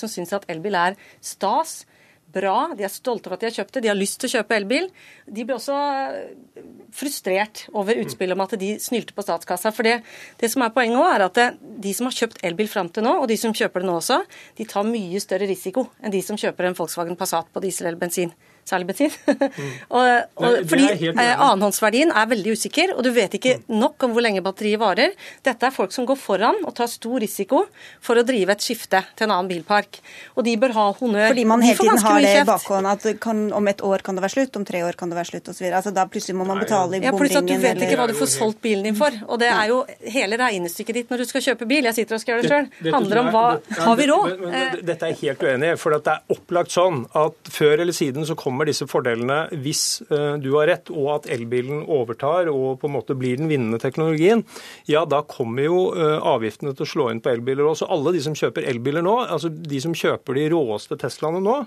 [0.00, 1.84] som syns, at elbil er stas,
[2.28, 4.32] bra, de er stolte over at de har kjøpt det, de har lyst til å
[4.34, 4.90] kjøpe elbil.
[5.24, 9.72] De blir også eh, frustrert over utspillet om at de snylte på statskassa.
[9.72, 9.94] For det,
[10.42, 11.48] det som er poenget også, er at det,
[11.86, 14.20] de som har kjøpt elbil fram til nå, og de som kjøper det nå også,
[14.60, 18.02] de tar mye større risiko enn de som kjøper en Volkswagen Passat på diesel eller
[18.02, 18.34] bensin
[18.68, 19.14] særlig bensin.
[19.88, 20.66] Mm.
[20.68, 23.76] fordi eh, annenhåndsverdien er veldig usikker, og du vet ikke mm.
[23.80, 25.14] nok om hvor lenge batteriet varer.
[25.44, 27.64] Dette er folk som går foran og tar stor risiko
[28.04, 30.00] for å drive et skifte til en annen bilpark.
[30.36, 31.30] Og de bør ha honnør.
[31.32, 34.24] Fordi man hele tiden har det i bakhånd at kan, om et år kan det
[34.24, 35.66] være slutt, om tre år kan det være slutt osv.
[35.68, 37.48] Altså, da plutselig må man betale i ja, bomringen.
[37.48, 39.14] Ja, du vet ikke hva du får solgt bilen din for.
[39.28, 41.88] Og det er jo hele regnestykket ditt når du skal kjøpe bil.
[41.88, 42.92] Jeg sitter og skal gjøre det sjøl.
[42.94, 43.44] handler om hva
[43.78, 44.34] har vi råd?
[44.44, 45.78] Men, dette er jeg helt uenig i.
[45.80, 50.02] For det er opplagt sånn at før eller siden så kommer kommer disse fordelene hvis
[50.10, 53.78] eh, du har rett, og at elbilen overtar og på en måte blir den vinnende
[53.78, 54.42] teknologien,
[54.90, 57.86] ja da kommer jo eh, avgiftene til å slå inn på elbiler også.
[57.86, 61.60] Alle de som kjøper elbiler nå, altså de som kjøper de råeste Teslaene nå,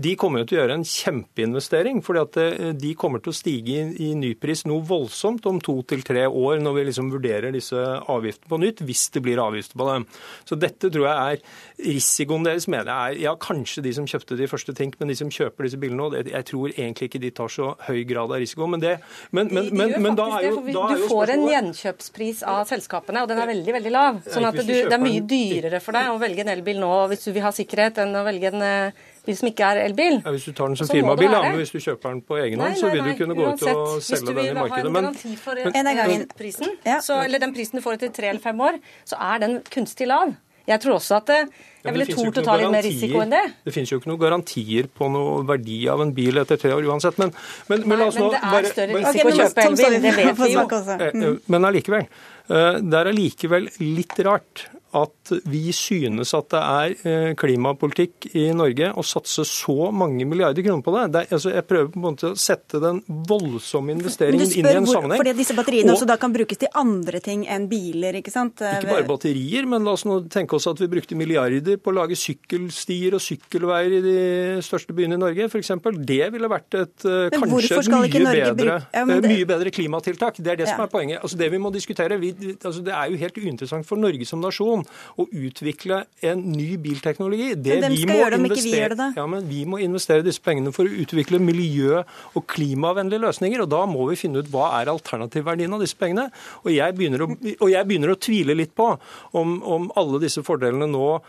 [0.00, 2.00] de kommer jo til å gjøre en kjempeinvestering.
[2.04, 5.82] fordi at eh, de kommer til å stige i, i nypris noe voldsomt om to
[5.88, 9.76] til tre år, når vi liksom vurderer disse avgiftene på nytt, hvis det blir avgifter
[9.76, 10.06] på dem.
[10.48, 14.38] Så dette tror jeg er risikoen deres mener jeg er ja, kanskje de som kjøpte
[14.38, 17.32] de første ting, men de som kjøper disse bilene nå, jeg tror egentlig ikke de
[17.36, 18.68] tar så høy grad av risiko.
[18.70, 18.96] Men, det,
[19.30, 22.42] men, men, de, de men da er jo, da er jo Du får en gjenkjøpspris
[22.48, 24.20] av selskapene, og den er veldig veldig lav.
[24.24, 27.26] Sånn at du, det er mye dyrere for deg å velge en elbil nå hvis
[27.26, 30.20] du vil ha sikkerhet, enn å velge en eh, bil som ikke er elbil.
[30.20, 32.62] Ja, hvis du tar den som firmabil, ja, men hvis du kjøper den på egen
[32.62, 34.92] hånd, så vil du kunne gå ut og selge den i markedet.
[34.92, 38.00] Hvis du vil ha en garanti for den prisen, så, eller den prisen du får
[38.00, 40.34] etter tre eller fem år, så er den kunstig lav.
[40.68, 41.48] Jeg tror også at eh,
[41.82, 43.42] jeg ville tort å ta litt mer risiko enn det.
[43.66, 46.86] Det finnes jo ikke noen garantier på noe verdi av en bil etter tre år
[46.86, 47.18] uansett.
[47.18, 47.32] Men,
[47.70, 50.66] men, men, Nei, men det er større risiko å kjøpe elbil, det vet vi jo.
[50.78, 52.06] Eh, eh, men allikevel.
[52.52, 54.66] Det er allikevel litt rart
[54.98, 60.64] at vi synes at det er eh, klimapolitikk i Norge å satse så mange milliarder
[60.64, 61.04] kroner på det.
[61.14, 64.74] det er, altså, jeg prøver på en måte å sette den voldsomme investeringen inn i
[64.74, 65.22] en hvor, sammenheng.
[65.22, 68.62] Fordi disse batteriene og, også da kan brukes til andre ting enn biler, ikke sant?
[68.62, 71.96] Ikke bare batterier, men la oss nå tenke oss at vi brukte milliarder på å
[72.00, 74.18] lage sykkelstier og sykkelveier i de
[74.64, 75.74] største byene i Norge, f.eks.
[76.02, 79.18] Det ville vært et eh, kanskje et mye bedre, ja, det...
[79.26, 80.38] mye bedre, klimatiltak.
[80.42, 80.74] Det er det ja.
[80.74, 81.20] som er poenget.
[81.22, 84.42] Altså, det vi må diskutere, vi, altså, Det er jo helt uinteressant for Norge som
[84.42, 84.84] nasjon
[85.20, 87.52] å utvikle en ny bilteknologi.
[87.56, 89.08] Det men hvem skal gjøre det om ikke vi gjør det, da?
[89.18, 92.04] Ja, men Vi må investere disse pengene for å utvikle miljø-
[92.34, 93.62] og klimavennlige løsninger.
[93.62, 96.30] og Da må vi finne ut hva er alternativverdien av disse pengene.
[96.64, 98.92] Og jeg begynner å, og jeg begynner å tvile litt på
[99.32, 101.20] om, om alle disse fordelene nå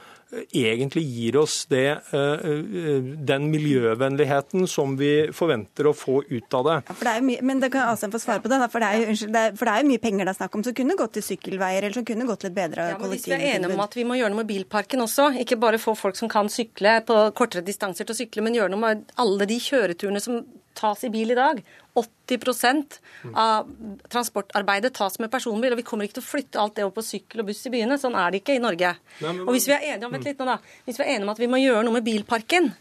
[0.52, 6.66] egentlig gir oss det, eh, eh, den miljøvennligheten som vi forventer å få ut av
[6.66, 6.78] det.
[6.90, 9.12] Ja, det mye, men det kan Asheim få svare på det, for det, er jo,
[9.14, 10.98] unnskyld, det, er, for det er jo mye penger det er snakk om som kunne
[11.00, 13.46] gått til sykkelveier, eller som kunne gått til et bedre ja, men Hvis vi er
[13.54, 16.32] enige om at vi må gjøre noe med bilparken også, ikke bare få folk som
[16.32, 20.24] kan sykle på kortere distanser til å sykle, men gjøre noe med alle de kjøreturene
[20.24, 20.44] som
[20.74, 21.62] tas i bil i dag.
[22.00, 22.98] 80%
[23.38, 23.68] av
[24.10, 25.76] transportarbeidet tas med personbil.
[25.76, 27.74] Og vi kommer ikke til å flytte alt det over på sykkel og buss i
[27.74, 28.00] byene.
[28.02, 28.96] Sånn er det ikke i Norge.
[29.22, 31.44] Nei, men, og hvis vi er om, nå da, hvis vi er enige om at
[31.44, 32.72] vi må gjøre noe med bilparken,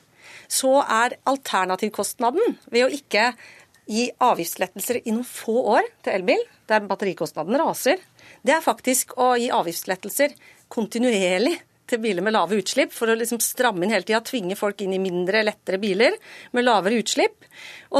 [0.52, 3.32] så er alternativkostnaden ved å ikke
[3.90, 8.00] gi avgiftslettelser i noen få år til elbil, der batterikostnaden raser,
[8.46, 10.36] det er faktisk å gi avgiftslettelser
[10.72, 11.58] kontinuerlig
[11.92, 14.96] til biler med lave utslipp, for å liksom stramme inn hele tida, tvinge folk inn
[14.96, 16.18] i mindre, lettere biler
[16.56, 17.46] med lavere utslipp.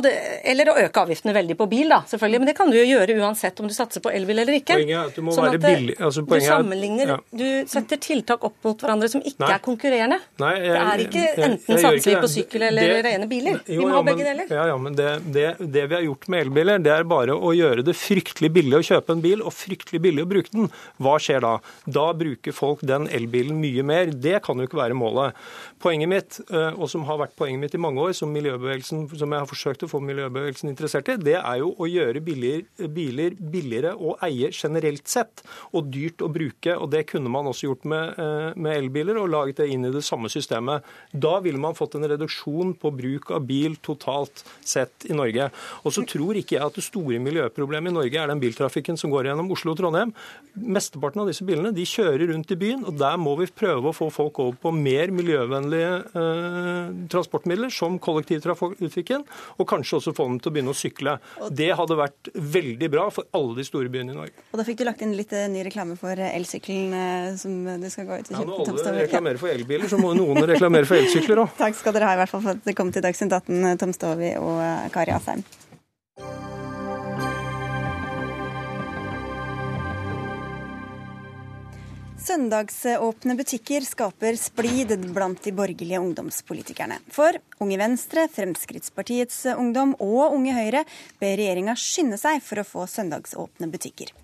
[0.02, 0.10] Det,
[0.48, 2.40] eller å øke avgiftene veldig på bil, da, selvfølgelig.
[2.40, 4.78] Men det kan du jo gjøre uansett om du satser på elbil eller ikke.
[4.78, 5.96] Poenget er at du må sånn være billig.
[6.00, 7.18] Altså, du sammenligner, ja.
[7.42, 9.50] du setter tiltak opp mot hverandre som ikke Nei.
[9.52, 10.18] er konkurrerende.
[10.40, 13.60] Nei, jeg, det er ikke enten satser vi på sykkel eller det, rene biler.
[13.66, 14.54] Jo, vi må ha begge deler.
[14.56, 17.52] Ja, ja, men det, det, det, vi har gjort med elbiler, det er bare å
[17.56, 20.72] gjøre det fryktelig billig å kjøpe en bil og fryktelig billig å bruke den.
[21.04, 21.52] Hva skjer da?
[22.00, 24.12] Da bruker folk den elbilen mye mer.
[24.12, 25.38] Det kan jo ikke være målet.
[25.82, 29.34] Poenget mitt, eh, og som har vært poenget mitt i mange år, som, miljøbevegelsen, som
[29.34, 33.36] jeg har forsøkt å få miljøbevegelsen interessert i, det er jo å gjøre biler, biler
[33.38, 36.76] billigere å eie generelt sett, og dyrt å bruke.
[36.76, 39.92] og Det kunne man også gjort med, eh, med elbiler, og laget det inn i
[39.92, 40.82] det samme systemet.
[41.12, 45.50] Da ville man fått en reduksjon på bruk av bil totalt sett i Norge.
[45.84, 49.10] Og så tror ikke jeg at det store miljøproblemet i Norge er den biltrafikken som
[49.10, 50.12] går gjennom Oslo og Trondheim.
[50.54, 53.92] Mesteparten av disse bilene de kjører rundt i byen, og der må vi prøve å
[53.96, 59.24] få folk over på mer miljøvennlige eh, transportmidler, som kollektivtrafikken,
[59.56, 61.16] og kanskje også få dem til å begynne å sykle.
[61.50, 64.46] Det hadde vært veldig bra for alle de store byene i Norge.
[64.52, 67.56] Og Da fikk du lagt inn litt eh, ny reklame for eh, elsykkelen eh, som
[67.82, 68.42] du skal gå ut og kjøpe.
[68.42, 71.56] Ja, når alle reklamerer for elbiler, så må noen reklamere for elsykler òg.
[71.60, 73.96] Takk skal dere ha i hvert fall for at dere kom til Dagsnytt 18, Tom
[73.96, 74.62] Stovi og
[74.94, 75.44] Kari Asheim.
[82.32, 86.96] Søndagsåpne butikker skaper splid blant de borgerlige ungdomspolitikerne.
[87.12, 90.86] For Unge Venstre, Fremskrittspartiets Ungdom og Unge Høyre
[91.20, 94.14] ber regjeringa skynde seg for å få søndagsåpne butikker.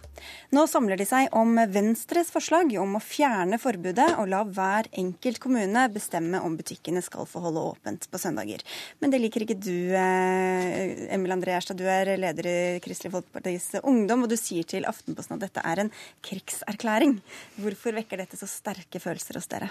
[0.54, 5.40] Nå samler de seg om Venstres forslag om å fjerne forbudet og la hver enkelt
[5.42, 8.64] kommune bestemme om butikkene skal få holde åpent på søndager.
[9.02, 11.78] Men det liker ikke du, eh, Emil André Erstad.
[11.78, 15.84] Du er leder i Kristelig Folkepartis Ungdom, og du sier til Aftenposten at dette er
[15.84, 15.92] en
[16.22, 17.20] krigserklæring.
[17.60, 19.70] Hvorfor vekker dette så sterke følelser hos dere?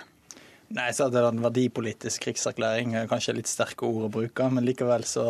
[0.70, 2.96] Nei, så Det er en verdipolitisk krigserklæring.
[3.08, 5.26] Kanskje litt sterke ord å bruke, men likevel så,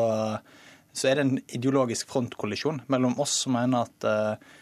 [0.93, 4.57] så er det en ideologisk frontkollisjon mellom oss som mener at uh, eh,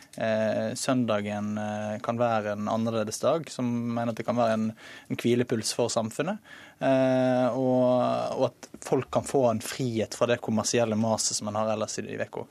[0.79, 4.69] søndagen eh, kan være en annerledes dag, som mener at det kan være en,
[5.09, 6.39] en hvilepuls for samfunnet.
[6.79, 7.89] Eh, og,
[8.35, 11.99] og, at folk kan få en frihet fra det kommersielle maset som man har ellers
[11.99, 12.47] i uka.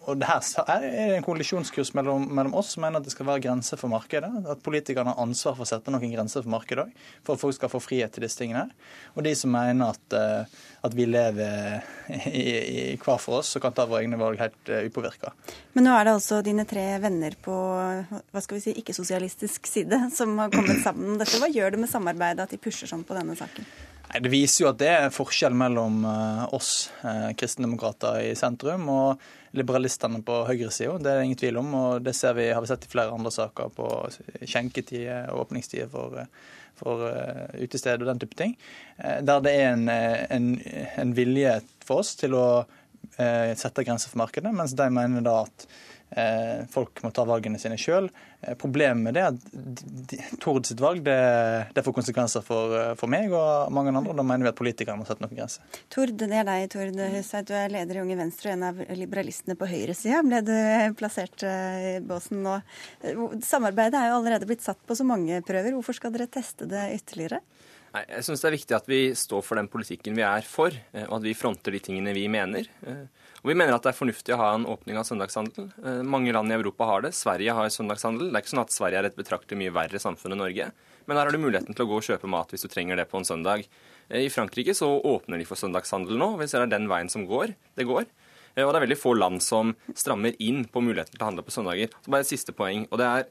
[0.00, 3.28] Eh, og det her er en koalisjonskurs mellom, mellom, oss som mener at det skal
[3.28, 4.30] være grenser for markedet.
[4.48, 6.94] At politikerne har ansvar for å sette noen grenser for markedet òg,
[7.26, 8.68] for at folk skal få frihet til disse tingene.
[9.14, 13.62] Og de som mener at, eh, at vi lever i, i, hver for oss og
[13.64, 15.32] kan ta våre egne valg helt uh, upåvirka.
[15.76, 19.98] Men nå er det altså dine tre venner på hva skal vi si, ikke-sosialistisk side
[20.16, 21.38] som har kommet sammen om dette.
[21.40, 23.68] Hva gjør det med samarbeidet at de pusher sånn på denne saken?
[24.10, 26.88] Det viser jo at det er forskjell mellom eh, oss
[27.38, 30.96] kristendemokrater i sentrum og liberalistene på høyresida.
[30.98, 33.32] Det er det ingen tvil om, og det vi, har vi sett i flere andre
[33.34, 33.90] saker på
[34.46, 36.18] skjenketider og åpningstider for,
[36.78, 38.56] for utesteder utested og den type ting.
[39.02, 40.50] Uh, der det er en, eh, en,
[41.02, 42.50] en, vilje for oss til å
[43.20, 45.89] sette grenser for markedet, mens de mener da at Eh,
[46.72, 48.08] folk må ta valgene sine sjøl.
[48.40, 51.16] Eh, problemet med det er at Tord sitt valg det,
[51.76, 54.14] det får konsekvenser for, eh, for, meg og mange andre.
[54.16, 55.64] Da mener vi at politikerne må sette noen grenser.
[55.92, 57.50] Tord, det er deg, Tord Husseid.
[57.50, 60.22] Du er leder i Unge Venstre og en av liberalistene på høyresida.
[60.24, 60.54] Ble du
[61.00, 62.56] plassert i båsen nå?
[63.44, 65.76] Samarbeidet er jo allerede blitt satt på så mange prøver.
[65.76, 67.42] Hvorfor skal dere teste det ytterligere?
[67.90, 70.74] Nei, jeg syns det er viktig at vi står for den politikken vi er for,
[71.08, 72.70] og at vi fronter de tingene vi mener.
[73.40, 75.70] Og Vi mener at det er fornuftig å ha en åpning av søndagshandel.
[75.80, 77.14] Eh, mange land i Europa har det.
[77.16, 78.28] Sverige har søndagshandel.
[78.28, 80.66] Det er ikke sånn at Sverige er et betraktelig mye verre samfunn enn Norge.
[81.08, 83.08] Men her har du muligheten til å gå og kjøpe mat hvis du trenger det
[83.08, 83.64] på en søndag.
[84.10, 86.34] Eh, I Frankrike så åpner de for søndagshandel nå.
[86.42, 87.56] Vi ser det er den veien som går.
[87.80, 88.04] Det går.
[88.56, 91.46] Eh, og det er veldig få land som strammer inn på muligheten til å handle
[91.46, 91.96] på søndager.
[92.04, 92.84] Så bare et siste poeng.
[92.90, 93.30] og det er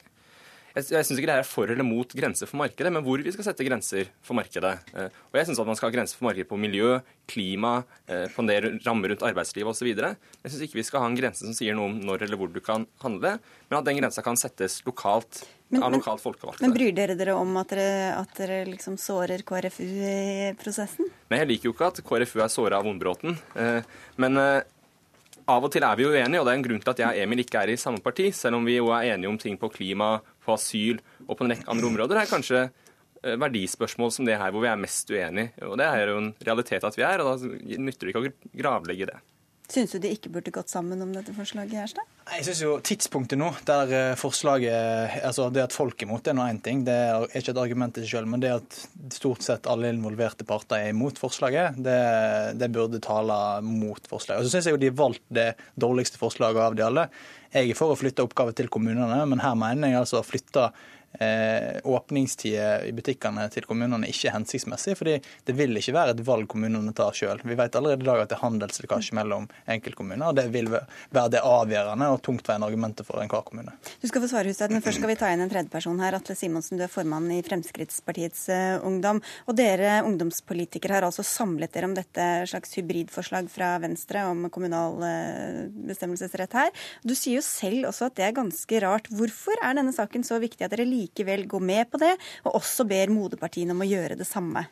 [0.76, 3.34] jeg, jeg syns ikke det er for eller mot grenser for markedet, men hvor vi
[3.34, 4.76] skal sette grenser for markedet.
[4.94, 6.98] Eh, og jeg syns at man skal ha grenser for markedet på miljø,
[7.30, 9.90] klima, eh, på en del rammer rundt arbeidslivet osv.
[9.90, 12.52] Jeg syns ikke vi skal ha en grense som sier noe om når eller hvor
[12.54, 13.38] du kan handle,
[13.70, 15.46] men at den grensa kan settes lokalt.
[15.70, 16.64] Men, av lokalt folkevalgte.
[16.66, 21.12] Men bryr dere dere om at dere, at dere liksom sårer KrFU i prosessen?
[21.30, 23.38] Nei, jeg liker jo ikke at KrFU er såra av Vondbråten.
[23.54, 23.86] Eh,
[24.18, 24.42] men
[25.50, 27.10] av og til er vi jo uenige, og det er en grunn til at jeg
[27.10, 29.58] og Emil ikke er i samme parti, selv om vi jo er enige om ting
[29.60, 30.18] på klima,
[30.50, 32.20] på asyl og på en rekke andre områder.
[32.20, 35.54] Er kanskje eh, verdispørsmål som det her hvor vi er mest uenige.
[35.70, 38.56] Og det er jo en realitet at vi er, og da nytter det ikke å
[38.64, 39.20] gravlegge det.
[39.70, 41.76] Syns du de ikke burde gått sammen om dette forslaget?
[41.76, 42.08] Gjerstad?
[42.34, 46.32] Jeg synes jo Tidspunktet nå, der eh, forslaget altså Det at folk er imot, det
[46.34, 46.82] er nå én ting.
[46.88, 48.32] Det er ikke et argument i seg selv.
[48.34, 48.80] Men det at
[49.14, 52.00] stort sett alle involverte parter er imot forslaget, det,
[52.58, 54.42] det burde tale mot forslaget.
[54.42, 57.06] Og så syns jeg jo de har valgt det dårligste forslaget av de alle.
[57.54, 60.70] Jeg er for å flytte oppgaver til kommunene, men her mener jeg altså å flytte
[61.18, 64.96] eh, åpningstider i butikkene til kommunene ikke er hensiktsmessig.
[64.98, 67.42] fordi det vil ikke være et valg kommunene tar sjøl.
[67.44, 70.30] Vi vet allerede i dag at det er handelslekkasje mellom enkeltkommuner.
[70.30, 73.74] og Det vil være det avgjørende og tungtveiende argumentet for enhver kommune.
[74.02, 76.18] Du skal få svare, Husted, men først skal vi ta inn en tredjeperson her.
[76.18, 79.22] Atle Simonsen, du er formann i Fremskrittspartiets uh, Ungdom.
[79.48, 85.00] Og dere ungdomspolitikere har altså samlet dere om dette slags hybridforslag fra Venstre om kommunal
[85.04, 86.74] uh, bestemmelsesrett her.
[87.04, 89.10] Du sier jo selv også at det er ganske rart.
[89.14, 92.60] Hvorfor er denne saken så viktig at dere liker likevel gå med på det, og
[92.62, 94.68] også ber moderpartiene om å gjøre det samme?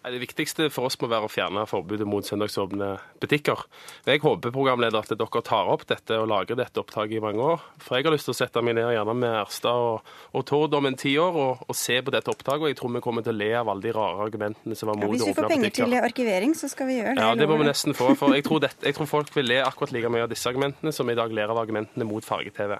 [0.00, 2.86] Det viktigste for oss må være å fjerne forbudet mot søndagsåpne
[3.20, 3.66] butikker.
[4.08, 7.66] Jeg håper programleder at dere tar opp dette og lager dette opptaket i mange år.
[7.84, 10.78] For jeg har lyst til å sette meg ned gjerne med Erstad og, og Tord
[10.78, 12.64] om en ti år og, og, se på dette opptaket.
[12.64, 14.96] Og jeg tror vi kommer til å le av alle de rare argumentene som var
[14.96, 15.28] mot å åpne butikker.
[15.28, 17.28] Hvis vi får penger til arkivering, så skal vi gjøre det.
[17.28, 18.14] Ja, det må vi nesten få.
[18.16, 20.96] For jeg tror, dette, jeg tror folk vil le akkurat like mye av disse argumentene
[20.96, 22.78] som i dag ler av argumentene mot farge-TV.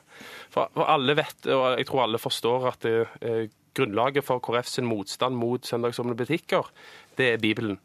[0.48, 4.68] For, for, alle vet, og jeg tror alle forstår at det, eh, grunnlaget for KrF
[4.70, 6.70] sin motstand mot søndagsåpne butikker,
[7.18, 7.78] det er Bibelen.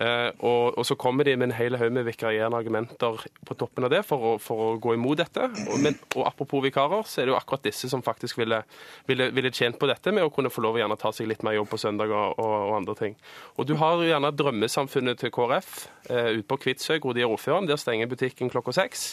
[0.00, 3.84] Uh, og, og, så kommer de med en hel haug med vikarierende argumenter på toppen
[3.84, 5.48] av det for å, for å gå imot dette.
[5.66, 8.62] Og, men, og, apropos vikarer, så er det jo akkurat disse som faktisk ville,
[9.10, 11.44] ville, ville, tjent på dette med å kunne få lov å gjerne ta seg litt
[11.44, 13.16] mer jobb på søndag og, og andre ting.
[13.60, 15.74] Og du har jo gjerne drømmesamfunnet til KrF
[16.08, 17.68] eh, ute på Kvitsøy, hvor de er ordføreren.
[17.68, 19.04] Der stenger butikken klokka seks.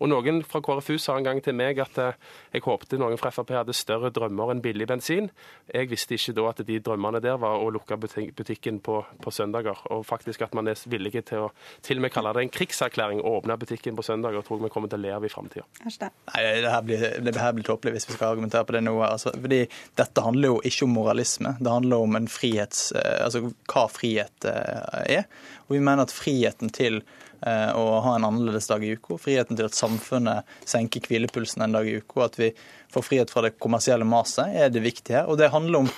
[0.00, 2.18] Og noen fra KrFU sa en gang til meg at eh,
[2.56, 5.30] jeg håpte noen fra Frp hadde større drømmer enn billig bensin.
[5.70, 9.78] Jeg visste ikke da at de drømmene der var å lukke butikken på, på søndager.
[9.94, 11.50] og faktisk faktisk at man er villige til å
[11.84, 14.36] til og med kalle det en krigserklæring å åpne butikken på søndag.
[14.36, 15.64] og tror vi kommer til å le av i framtida.
[15.84, 18.96] Det her blir, det her blir tåpelig hvis vi skal argumentere på det nå.
[19.02, 19.64] Altså, fordi
[19.94, 21.56] Dette handler jo ikke om moralisme.
[21.60, 25.28] Det handler om en frihets, eh, altså hva frihet eh, er.
[25.66, 29.58] Og vi mener at friheten til eh, å ha en annerledes dag i uka, friheten
[29.58, 32.50] til at samfunnet senker hvilepulsen en dag i uka, at vi
[32.94, 35.30] får frihet fra det kommersielle maset, er det viktige her.
[35.30, 35.94] Og det handler om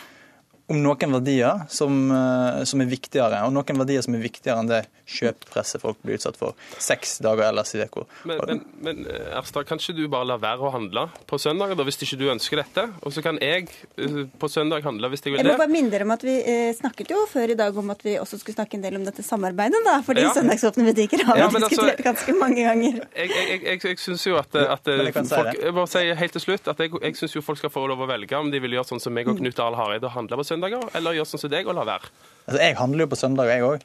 [0.66, 4.70] om noen verdier som, eh, som, er viktigere, og noen verdier som er viktigere enn
[4.70, 8.02] det kjøpepresset folk blir utsatt for seks dager ellers i uka.
[8.26, 11.76] Men, men, men eh, Erstad, kan ikke du bare la være å handle på søndag
[11.78, 12.88] da, hvis ikke du ønsker dette?
[13.06, 15.46] Og så kan jeg eh, på søndag handle hvis jeg vil det.
[15.46, 16.34] Jeg må bare minne dere om at vi
[16.80, 19.22] snakket jo før i dag om at vi også skulle snakke en del om dette
[19.22, 20.00] samarbeidet, da.
[20.06, 20.34] Fordi ja.
[20.34, 22.98] søndagsåpne butikker har vi ja, altså, diskutert altså, ganske mange ganger.
[23.14, 26.74] Jeg, jeg, jeg, jeg syns jo at, at folk, Jeg bare sier helt til slutt
[26.74, 28.90] at jeg, jeg syns jo folk skal få lov å velge om de vil gjøre
[28.90, 31.46] sånn som meg og Knut Arild Hareide og handle på søndag søndager, eller gjør sånn
[31.46, 32.14] som deg og la være?
[32.46, 33.84] Altså, Jeg handler jo på søndager, jeg òg.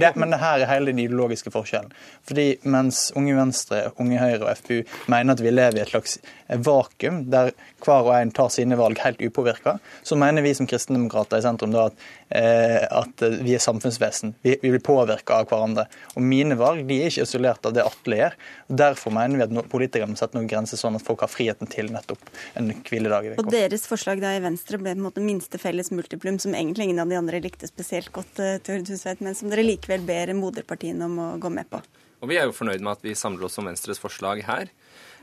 [0.00, 1.92] Ja, men det her er hele den ideologiske forskjellen.
[2.24, 4.78] Fordi mens Unge Venstre, Unge Høyre og FPU
[5.12, 6.16] mener at vi lever i et slags
[6.48, 7.50] vakuum der
[7.84, 11.74] hver og en tar sine valg helt upåvirka, så mener vi som kristendemokrater i sentrum
[11.74, 14.34] da at, eh, at vi er samfunnsvesen.
[14.42, 15.84] Vi, vi blir påvirka av hverandre.
[16.16, 18.38] Og mine valg de er ikke isolert av det Atle gjør.
[18.84, 21.92] Derfor mener vi at politikerne må sette noen grenser, sånn at folk har friheten til
[21.92, 23.44] nettopp en hviledag i uka.
[23.44, 26.88] Og deres forslag da i Venstre ble på en måte minste felles multiplum, som egentlig
[26.88, 31.18] ingen av de andre likte spesielt godt, uh, men som dere likevel ber moderpartiene om
[31.20, 31.82] å gå med på?
[32.24, 34.70] Og vi er jo fornøyd med at vi samler oss om Venstres forslag her.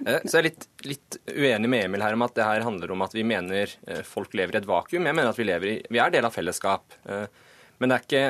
[0.05, 2.93] Eh, så jeg er litt, litt, uenig med Emil her om at det her handler
[2.93, 5.07] om at vi mener eh, folk lever i et vakuum.
[5.09, 6.93] Jeg mener at vi, lever i, vi er del av fellesskap.
[7.09, 7.25] Eh,
[7.81, 8.25] men det er ikke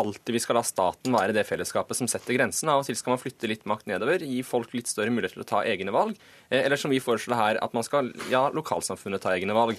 [0.00, 2.70] alltid vi skal la staten være det fellesskapet som setter grensen.
[2.70, 5.46] Av og til skal man flytte litt makt nedover, gi folk litt større mulighet til
[5.46, 6.18] å ta egne valg.
[6.50, 9.78] Eller som vi foreslår her, at man skal ja, lokalsamfunnet ta egne valg.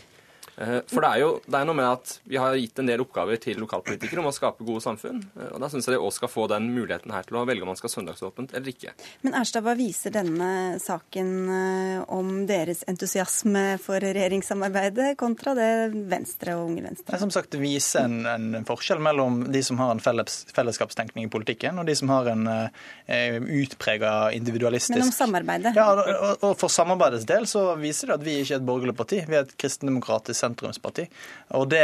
[0.58, 3.04] Eh, for det er jo det er noe med at vi har gitt en del
[3.04, 5.22] oppgaver til lokalpolitikere om å skape gode samfunn.
[5.38, 7.66] Eh, og Da syns jeg de òg skal få den muligheten her til å velge
[7.66, 8.94] om man skal ha søndagsåpent eller ikke.
[9.26, 15.72] Men Erstad, hva viser denne saken eh, om deres entusiasme for regjeringssamarbeidet kontra det
[16.12, 17.10] Venstre og Unge Venstre?
[17.14, 21.32] Det som sagt viser en, en forskjell mellom de som har en felles, fellesskapstenkning i
[21.32, 22.68] politikken, og de som har en uh,
[23.62, 25.74] utprega individualistisk Men om samarbeidet?
[25.78, 28.96] Ja, og, og For samarbeidets del så viser det at vi ikke er et borgerlig
[28.98, 29.22] parti.
[29.28, 31.08] Vi er et kristendemokratisk sentrumsparti.
[31.58, 31.84] Og det,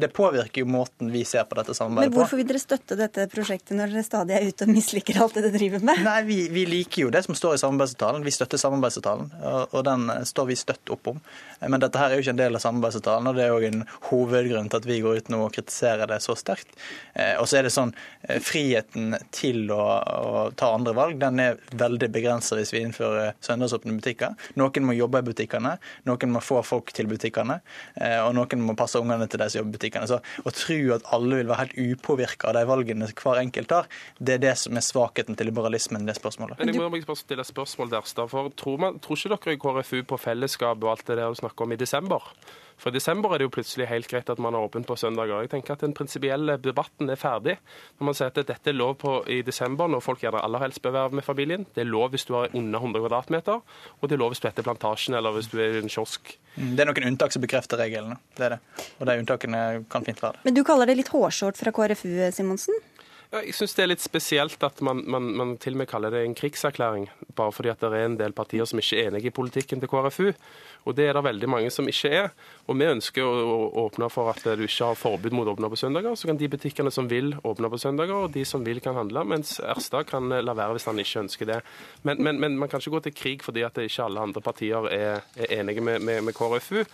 [0.00, 2.14] det, påvirker jo måten vi ser på dette samarbeidet på.
[2.14, 5.38] Men hvorfor vil dere støtte dette prosjektet når dere stadig er ute og misliker alt
[5.38, 6.02] det dere driver med?
[6.06, 8.24] Nei, vi, vi liker jo det som står i samarbeidsavtalen.
[8.26, 11.20] Vi støtter samarbeidsavtalen, og, og den står vi støtt opp om.
[11.64, 13.84] Men dette her er jo ikke en del av samarbeidsavtalen, og det er òg en
[14.10, 16.76] hovedgrunn til at vi går ut nå og kritiserer det så sterkt.
[17.14, 17.94] Eh, og så er det sånn,
[18.28, 23.34] eh, friheten til å, å ta andre valg, den er veldig begrenset hvis vi innfører
[23.44, 24.34] søndagsåpne butikker.
[24.60, 25.76] Noen må jobbe i butikkene,
[26.08, 29.60] noen må få folk til butikkene, eh, og noen må passe ungene til de som
[29.60, 30.08] jobber i butikkene.
[30.10, 33.88] Så å tro at alle vil være helt upåvirka av de valgene hver enkelt tar,
[34.18, 36.60] det er det som er svakheten til liberalismen i det spørsmålet.
[36.60, 40.04] Men jeg må bare stille spørsmål der, for tror, man, tror ikke dere i KrFU
[40.10, 42.34] på fellesskap og alt det der du snakker om i desember?
[42.80, 45.44] For i desember er det jo plutselig helt greit at man har åpent på søndager.
[45.44, 47.56] Jeg tenker at Den prinsipielle debatten er ferdig.
[47.98, 50.82] Når man sier at dette er lov på i desember, når folk gjerne aller helst
[50.82, 51.66] bør være med familien.
[51.74, 53.60] Det er lov hvis du har under 100 kvadratmeter,
[54.00, 56.34] og det er lov hvis du heter Plantasjen eller hvis du er i en kiosk.
[56.56, 58.18] Mm, det er noen unntak som bekrefter reglene.
[58.36, 58.60] Det er det.
[58.98, 60.44] Og de unntakene kan fint være det.
[60.48, 62.82] Men du kaller det litt hårsårt fra KrFU, Simonsen?
[63.32, 66.12] Ja, jeg syns det er litt spesielt at man, man, man, til og med kaller
[66.14, 69.30] det en krigserklæring, bare fordi at det er en del partier som ikke er enige
[69.30, 70.28] i politikken til KrFU.
[70.84, 72.28] Og det er det veldig mange som ikke er.
[72.68, 73.56] Og vi ønsker å,
[73.86, 76.14] åpne for at du ikke har forbud mot å åpne på søndager.
[76.20, 79.24] Så kan de butikkene som vil åpne på søndager, og de som vil kan handle.
[79.32, 81.58] Mens Erstad kan la være hvis han ikke ønsker det.
[82.04, 84.90] Men, men, men man kan ikke gå til krig fordi at ikke alle andre partier
[84.92, 86.84] er, er enige med, med, med KrFU.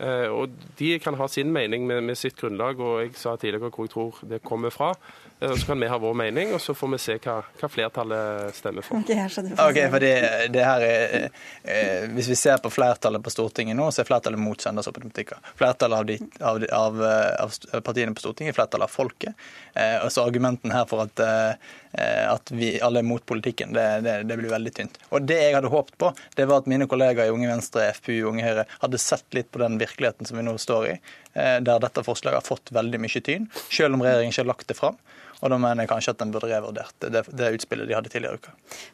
[0.00, 3.70] Eh, og De kan ha sin mening med, med, sitt grunnlag, og jeg sa tidligere
[3.70, 4.94] hvor jeg tror det kommer fra.
[5.42, 8.54] Eh, så kan vi ha vår mening, og så får vi se hva, hva flertallet
[8.54, 9.00] stemmer for.
[9.02, 9.26] Okay,
[9.70, 10.14] okay for det,
[10.54, 11.28] det her er,
[11.64, 15.40] eh, Hvis vi ser på flertallet på Stortinget nå, så er flertallet mot søndagsåpne butikker.
[15.58, 17.02] Flertallet av, de, av, av,
[17.46, 19.46] av, partiene på Stortinget er flertallet av folket.
[19.74, 23.86] Eh, og så argumenten her for at, eh, at vi alle er mot politikken, det,
[24.06, 25.00] det, det, blir veldig tynt.
[25.10, 28.28] Og det jeg hadde håpet på, det var at mine kollegaer i Unge Venstre, FPU,
[28.30, 30.98] Unge Høyre hadde sett litt på den virkeligheten som vi nå står i,
[31.34, 34.70] eh, der dette forslaget har fått veldig mye tyn, selv om regjeringen ikke har lagt
[34.70, 35.00] det fram.
[35.42, 38.38] Og da mener jeg kanskje at den burde revurdert det, det utspillet de hadde tidligere
[38.38, 38.52] i uka.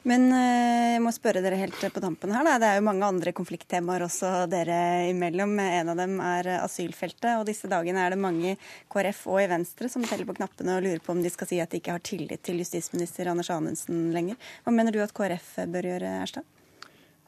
[0.08, 2.46] Men eh, jeg må spørre dere helt på tampen her.
[2.46, 2.54] Da.
[2.62, 4.78] Det er jo mange andre konflikttemaer også dere
[5.10, 5.52] imellom.
[5.60, 7.34] En av dem er asylfeltet.
[7.36, 8.56] Og disse dagene er det mange
[8.88, 11.60] KrF og i Venstre som teller på knappene og lurer på om de skal si
[11.60, 14.40] at de ikke har tillit til justisminister Anders Anundsen lenger.
[14.64, 16.48] Hva mener du at KrF bør gjøre, Erstad?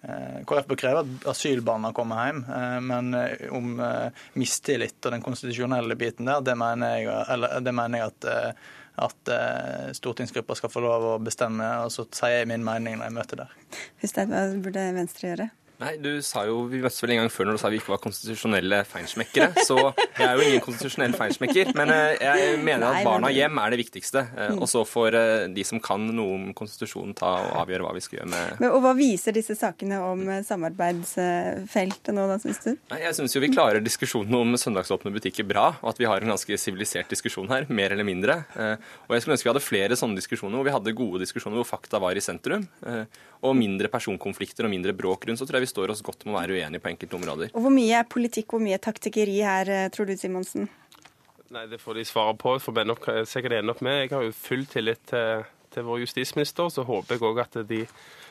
[0.01, 3.73] Eh, KrF bør kreve at asylbarna kommer hjem, eh, men om
[4.41, 8.31] mistillit og den konstitusjonelle biten der, det mener jeg, eller, det mener jeg at
[9.01, 13.09] at eh, stortingsgruppa skal få lov å bestemme, og så sier jeg min mening når
[13.09, 13.57] jeg møter der.
[14.03, 15.49] Hussein, hva burde Venstre gjøre?
[15.81, 17.95] Nei, du sa jo, Vi møttes vel en gang før når du sa vi ikke
[17.95, 19.49] var konstitusjonelle feinschmeckere.
[19.65, 21.71] Så jeg er jo ingen konstitusjonell feinschmecker.
[21.79, 24.25] Men eh, jeg mener at barna hjem er det viktigste.
[24.37, 27.95] Eh, og så får eh, de som kan noe om konstitusjonen, ta og avgjøre hva
[27.97, 32.61] vi skal gjøre med Men, Og Hva viser disse sakene om samarbeidsfeltet nå, da, syns
[32.67, 32.75] du?
[32.93, 36.21] Nei, Jeg syns jo vi klarer diskusjonen om søndagsåpne butikker bra, og at vi har
[36.21, 38.43] en ganske sivilisert diskusjon her, mer eller mindre.
[39.09, 41.69] Og jeg skulle ønske vi hadde flere sånne diskusjoner hvor vi hadde gode diskusjoner hvor
[41.69, 42.67] fakta var i sentrum,
[43.41, 45.41] og mindre personkonflikter og mindre bråk rundt.
[45.41, 47.55] Så tror jeg vi står oss godt med å være uenige på enkelte områder.
[47.55, 50.69] Og Hvor mye er politikk, hvor mye er taktikkeri her, eh, tror du, Simonsen?
[51.51, 52.59] Nei, Det får de svare på.
[52.63, 54.05] For meg nok, sikkert ende opp med.
[54.05, 55.45] Jeg har jo full tillit til,
[55.75, 56.71] til vår justisminister.
[56.71, 57.87] Så håper jeg òg at de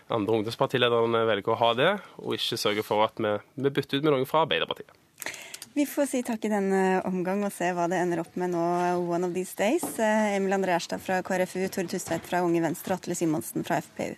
[0.09, 1.91] andre ungdomspartilederne velger å ha det,
[2.23, 4.95] og ikke sørger for at vi, vi bytter ut med noen fra Arbeiderpartiet.
[5.75, 8.63] Vi får si takk i denne omgang og se hva det ender opp med nå
[9.05, 9.85] one of these days.
[10.01, 13.77] Eh, Emil André Erstad fra KrFU, Tore Tustvedt fra Unge Venstre og Atle Simonsen fra
[13.83, 14.17] FPU.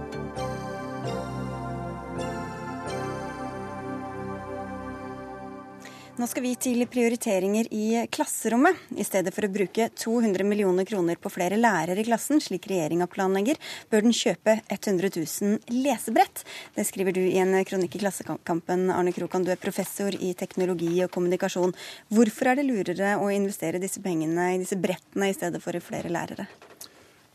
[6.21, 8.77] Nå skal vi til prioriteringer i klasserommet.
[8.93, 13.07] I stedet for å bruke 200 millioner kroner på flere lærere i klassen, slik regjeringa
[13.09, 13.57] planlegger,
[13.89, 16.43] bør den kjøpe 100 000 lesebrett.
[16.77, 18.91] Det skriver du i en kronikk i Klassekampen.
[18.93, 21.73] Arne Krokan, du er professor i teknologi og kommunikasjon.
[22.13, 25.81] Hvorfor er det lurere å investere disse pengene i disse brettene i stedet for i
[25.81, 26.45] flere lærere?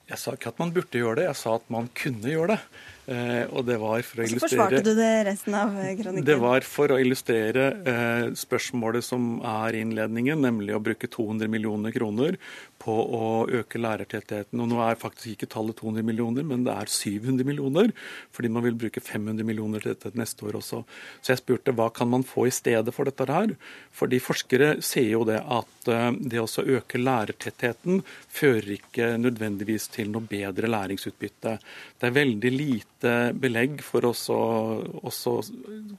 [0.06, 2.62] Jeg sa ikke at man burde gjøre det, jeg sa at man kunne gjøre det.
[3.06, 6.24] Eh, og det var for å Så forsvarte du det resten av kronikken.
[6.26, 11.46] Det var for å illustrere eh, spørsmålet som er i innledningen, nemlig å bruke 200
[11.52, 12.34] millioner kroner
[12.82, 13.28] på å
[13.60, 14.58] øke lærertettheten.
[14.58, 17.94] Og nå er faktisk ikke tallet 200 millioner, men det er 700 millioner,
[18.34, 20.82] fordi man vil bruke 500 millioner til dette neste år også.
[21.20, 23.54] Så jeg spurte hva kan man få i stedet for dette her?
[23.94, 28.02] Fordi forskere ser jo det at eh, det å øke lærertettheten
[28.34, 31.56] fører ikke nødvendigvis til noe bedre læringsutbytte.
[32.00, 34.12] Det er veldig lite belegg for å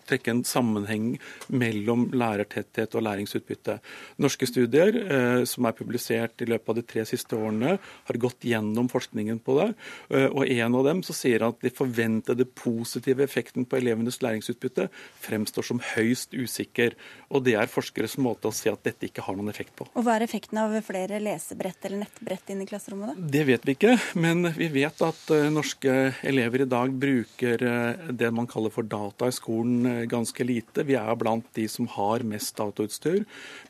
[0.08, 1.18] trekke en sammenheng
[1.48, 3.78] mellom lærertetthet og læringsutbytte.
[4.24, 8.48] Norske studier eh, som er publisert i løpet av de tre siste årene, har gått
[8.48, 9.68] gjennom forskningen på det.
[10.10, 14.88] Eh, og en av dem så sier at de forventede positive effekten på elevenes læringsutbytte
[15.24, 16.95] fremstår som høyst usikker.
[17.32, 19.89] Og det er forskeres måte å si at dette ikke har noen effekt på.
[19.93, 23.16] Og Hva er effekten av flere lesebrett eller nettbrett inn i klasserommet?
[23.16, 23.32] da?
[23.38, 28.12] Det vet vi ikke, men vi vet at eh, norske elever i dag bruker eh,
[28.12, 30.86] det man kaller for data i skolen eh, ganske lite.
[30.88, 33.24] Vi er blant de som har mest datautstyr.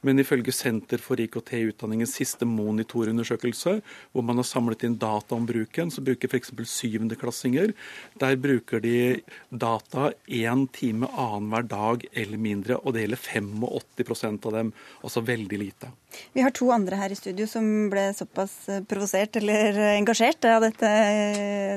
[0.05, 3.78] Men ifølge Senter for IKT i utdanningens siste monitorundersøkelse,
[4.13, 6.53] hvor man har samlet inn data om bruken, så bruker f.eks.
[6.72, 7.74] syvendeklassinger.
[8.22, 14.59] Der bruker de data én time annenhver dag eller mindre, og det gjelder 85% av
[14.59, 14.74] dem.
[15.03, 15.91] Altså veldig lite.
[16.34, 20.63] Vi har to andre her i studio som ble såpass eh, provosert eller engasjert av
[20.63, 20.91] dette,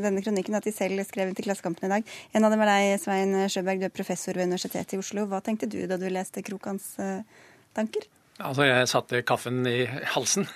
[0.05, 2.15] denne kronikken at de selv skrev inn til Klassekampen i dag.
[2.37, 5.27] En av dem er deg, Svein Sjøberg, du er professor ved Universitetet i Oslo.
[5.31, 6.93] Hva tenkte du da du leste Krokans
[7.77, 8.09] tanker?
[8.41, 10.47] Altså, Jeg satte kaffen i halsen,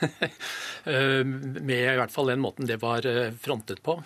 [1.69, 3.05] med i hvert fall den måten det var
[3.45, 3.99] frontet på.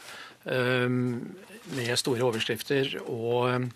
[0.49, 3.71] Med store overskrifter og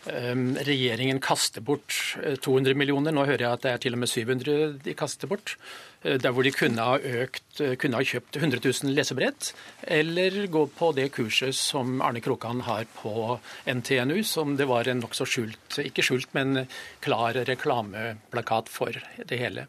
[0.00, 1.92] Regjeringen kaster bort
[2.40, 3.12] 200 millioner.
[3.12, 5.58] Nå hører jeg at det er til og med 700 de kaster bort.
[6.00, 9.50] Der hvor de kunne ha, økt, kunne ha kjøpt 100 000 lesebrett,
[9.84, 13.36] eller gå på det kurset som Arne Krokan har på
[13.68, 16.64] NTNU, som det var en nokså skjult, ikke skjult, men
[17.04, 18.96] klar reklameplakat for
[19.28, 19.66] det hele.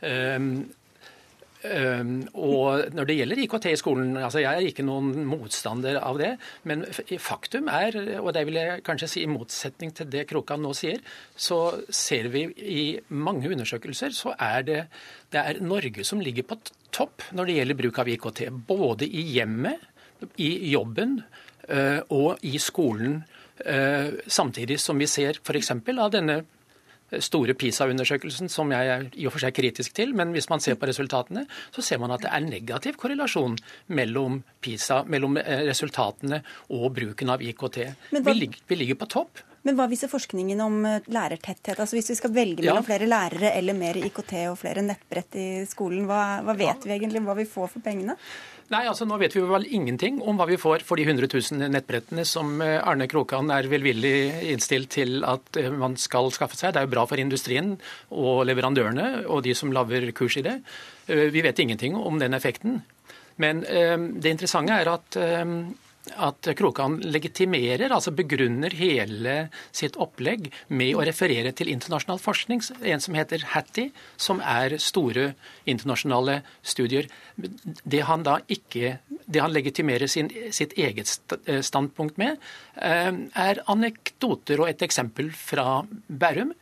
[0.00, 0.70] Um,
[1.60, 6.30] og når det gjelder IKT i skolen, altså jeg er ikke noen motstander av det.
[6.68, 6.86] Men
[7.20, 11.02] faktum er, og det vil jeg kanskje si i motsetning til det Krokan nå sier,
[11.36, 11.60] så
[11.92, 14.80] ser vi i mange undersøkelser så er det,
[15.32, 16.58] det er Norge som ligger på
[16.94, 18.42] topp når det gjelder bruk av IKT.
[18.68, 19.84] Både i hjemmet,
[20.40, 21.20] i jobben
[21.70, 23.20] uh, og i skolen.
[23.60, 25.72] Uh, samtidig som vi ser f.eks.
[25.76, 26.40] av denne
[27.18, 30.14] store PISA-undersøkelsen, som jeg er i og for seg kritisk til.
[30.16, 33.58] Men hvis man ser på resultatene, så ser man at det er negativ korrelasjon
[33.98, 36.42] mellom PISA, mellom eh, resultatene
[36.76, 37.80] og bruken av IKT.
[38.14, 39.42] Vi, ligger, vi, ligger, på topp.
[39.66, 41.76] Men hva viser forskningen om eh, lærertetthet?
[41.76, 42.86] Altså Hvis vi skal velge mellom ja.
[42.92, 46.86] flere lærere eller mer IKT og flere nettbrett i skolen, hva, hva vet ja.
[46.86, 48.16] vi egentlig hva vi får for pengene?
[48.70, 51.72] Nei, altså Nå vet vi vel ingenting om hva vi får for de 100 000
[51.74, 54.12] nettbrettene som eh, Arne Krokan er velvillig
[54.52, 56.76] innstilt til at eh, man skal skaffe seg.
[56.76, 57.72] Det er jo bra for industrien
[58.14, 60.60] og leverandørene og de som lager kurs i det.
[61.10, 62.78] Eh, vi vet ingenting om den effekten.
[63.40, 65.16] Men det interessante er at
[66.16, 69.34] at Krokan legitimerer, altså begrunner hele
[69.76, 75.32] sitt opplegg med å referere til internasjonal forskning, en som heter Hattie, som er store
[75.68, 77.10] internasjonale studier.
[77.36, 78.96] Det han da ikke
[79.30, 81.10] det han legitimerer sin, sitt eget
[81.66, 82.40] standpunkt med,
[82.80, 86.54] eh, er anekdoter og et eksempel fra Bærum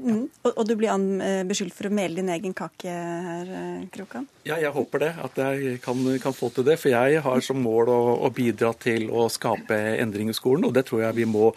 [0.00, 0.22] Mm.
[0.42, 3.82] Og, og, du blir an, eh, beskyldt for å mele din egen kake her, eh,
[3.92, 4.26] Krokan?
[4.48, 5.10] Ja, jeg håper det.
[5.20, 6.78] At jeg kan, kan, få til det.
[6.80, 10.74] For jeg har som mål å, å, bidra til å skape endring i skolen, og
[10.76, 11.50] det tror jeg vi må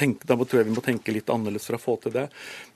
[0.00, 2.26] tenke, da tror jeg vi må tenke litt annerledes for å få til det.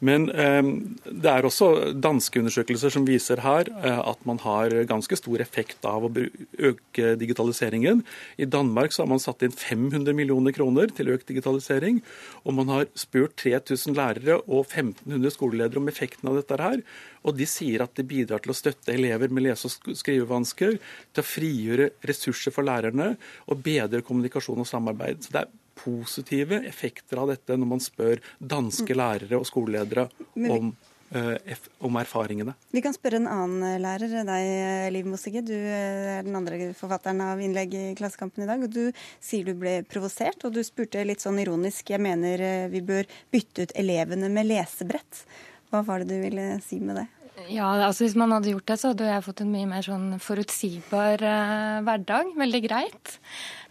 [0.04, 0.62] Men eh,
[1.08, 5.88] det er også danske undersøkelser som viser her eh, at man har ganske stor effekt
[5.88, 8.04] av å øke digitaliseringen.
[8.36, 12.02] I Danmark så har man satt inn 500 millioner kroner til økt digitalisering,
[12.44, 16.82] og man har spurt 3000 lærere og 1500 1500 skoleledere om effekten av dette her.
[17.24, 20.78] Og de sier at det bidrar til å støtte elever med lese- og skrivevansker,
[21.12, 23.14] til å frigjøre ressurser for lærerne
[23.48, 25.24] og bedre kommunikasjon og samarbeid.
[25.24, 30.08] Så det er positive effekter av dette når man spør danske lærere og skoleledere
[30.48, 30.74] om
[31.14, 32.54] eh, om erfaringene.
[32.74, 35.44] Vi kan spørre en annen lærer, deg Liv Mossige.
[35.46, 38.62] Du er den andre forfatteren av innlegg i Klassekampen i dag.
[38.64, 38.90] og Du
[39.22, 43.08] sier du ble provosert, og du spurte litt sånn ironisk jeg mener eh, vi bør
[43.34, 45.24] bytte ut elevene med lesebrett.
[45.70, 47.08] Hva var det du ville si med det?
[47.50, 50.20] Ja, altså Hvis man hadde gjort det, så hadde jeg fått en mye mer sånn
[50.22, 52.30] forutsigbar eh, hverdag.
[52.38, 53.16] Veldig greit.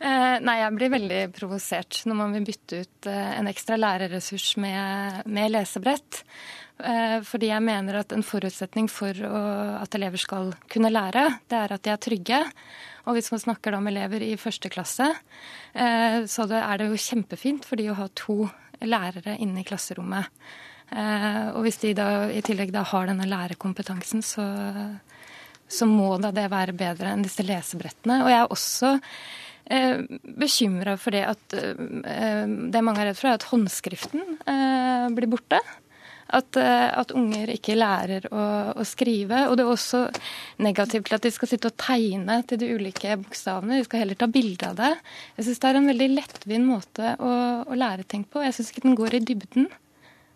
[0.03, 4.57] Eh, nei, jeg blir veldig provosert når man vil bytte ut eh, en ekstra lærerressurs
[4.59, 6.26] med, med lesebrett.
[6.84, 9.43] Eh, fordi jeg mener at en forutsetning for å,
[9.80, 12.41] at elever skal kunne lære, det er at de er trygge.
[13.07, 15.07] Og hvis man snakker da med elever i første klasse,
[15.72, 18.43] eh, så er det jo kjempefint for de å ha to
[18.84, 20.28] lærere inne i klasserommet.
[20.93, 24.45] Eh, og hvis de da i tillegg da har denne lærerkompetansen, så,
[25.67, 28.21] så må da det være bedre enn disse lesebrettene.
[28.23, 28.91] Og jeg er også
[29.73, 30.03] eh,
[30.43, 34.37] bekymra for det at eh, det mange er redd for, er at håndskriften
[35.15, 35.61] blir borte.
[36.33, 38.43] At, at, unger ikke lærer å,
[38.79, 39.43] å, skrive.
[39.51, 39.99] Og det er også
[40.65, 43.77] negativt at de skal sitte og tegne til de ulike bokstavene.
[43.77, 44.89] De skal heller ta bilde av det.
[45.35, 47.35] Jeg syns det er en veldig lettvint måte å,
[47.69, 48.41] å lære ting på.
[48.41, 49.69] Jeg syns ikke den går i dybden.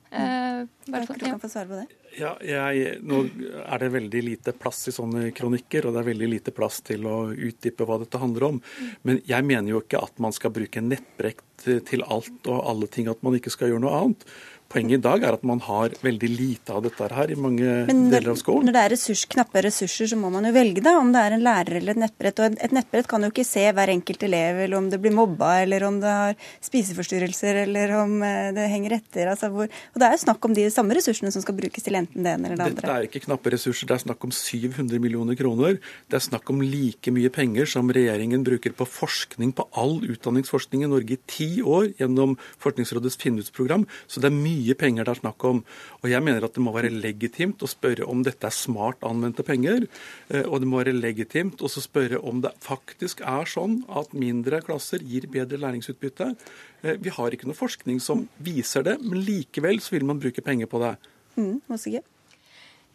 [0.10, 1.88] Du kan få svare på det.
[2.18, 3.20] Ja, jeg, Nå
[3.62, 7.05] er det veldig lite plass i sånne kronikker, og det er veldig lite plass til
[7.10, 8.62] å utdype hva dette handler om.
[9.05, 13.10] Men jeg mener jo ikke at man skal bruke nettbrekt til alt og alle ting,
[13.12, 14.26] at man ikke skal gjøre noe annet.
[14.68, 17.99] Poenget i dag er at man har veldig lite av dette her i mange når,
[18.11, 18.68] deler av skolen.
[18.68, 21.36] Når det er ressurs, knappe ressurser, så må man jo velge da, om det er
[21.38, 22.41] en lærer eller et nettbrett.
[22.43, 25.53] Og et nettbrett kan jo ikke se hver enkelt elev, eller om det blir mobba,
[25.63, 26.36] eller om det har
[26.68, 29.32] spiseforstyrrelser, eller om eh, det henger etter.
[29.32, 31.95] Altså hvor, og det er jo snakk om de samme ressursene som skal brukes til
[32.01, 32.84] enten det ene eller det andre.
[32.84, 35.80] Dette er ikke knappe ressurser, det er snakk om 700 millioner kroner.
[36.11, 40.84] Det er snakk om like mye penger som regjeringen bruker på forskning på all utdanningsforskning
[40.84, 43.88] i Norge i ti år gjennom Forskningsrådets Finnutprogram.
[44.11, 45.62] Så det er mye mye penger det er snakk om.
[46.01, 49.45] Og jeg mener at det må være legitimt å spørre om dette er smart anvendte
[49.47, 49.86] penger.
[50.30, 54.62] Eh, og det må være legitimt å spørre om det faktisk er sånn at mindre
[54.66, 56.34] klasser gir bedre læringsutbytte.
[56.82, 60.45] Eh, vi har ikke noe forskning som viser det, men likevel så vil man bruke
[60.45, 60.95] penger på det.
[61.38, 61.60] Mm,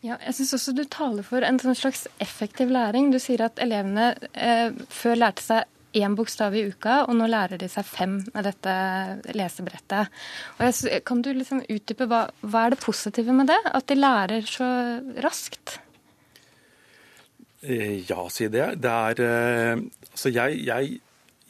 [0.02, 3.12] ja, jeg syns også du taler for en sånn slags effektiv læring.
[3.14, 7.61] Du sier at elevene eh, før lærte seg én bokstav i uka, og nå lærer
[7.61, 8.74] de seg fem med dette
[9.36, 10.12] lesebrettet.
[10.61, 13.61] Jeg, kan du liksom utdype hva, hva er det positive med det?
[13.72, 14.68] At de lærer så
[15.24, 15.78] raskt?
[17.62, 18.72] Eh, ja, si det.
[18.82, 19.82] Det er eh,
[20.12, 20.99] Altså, jeg, jeg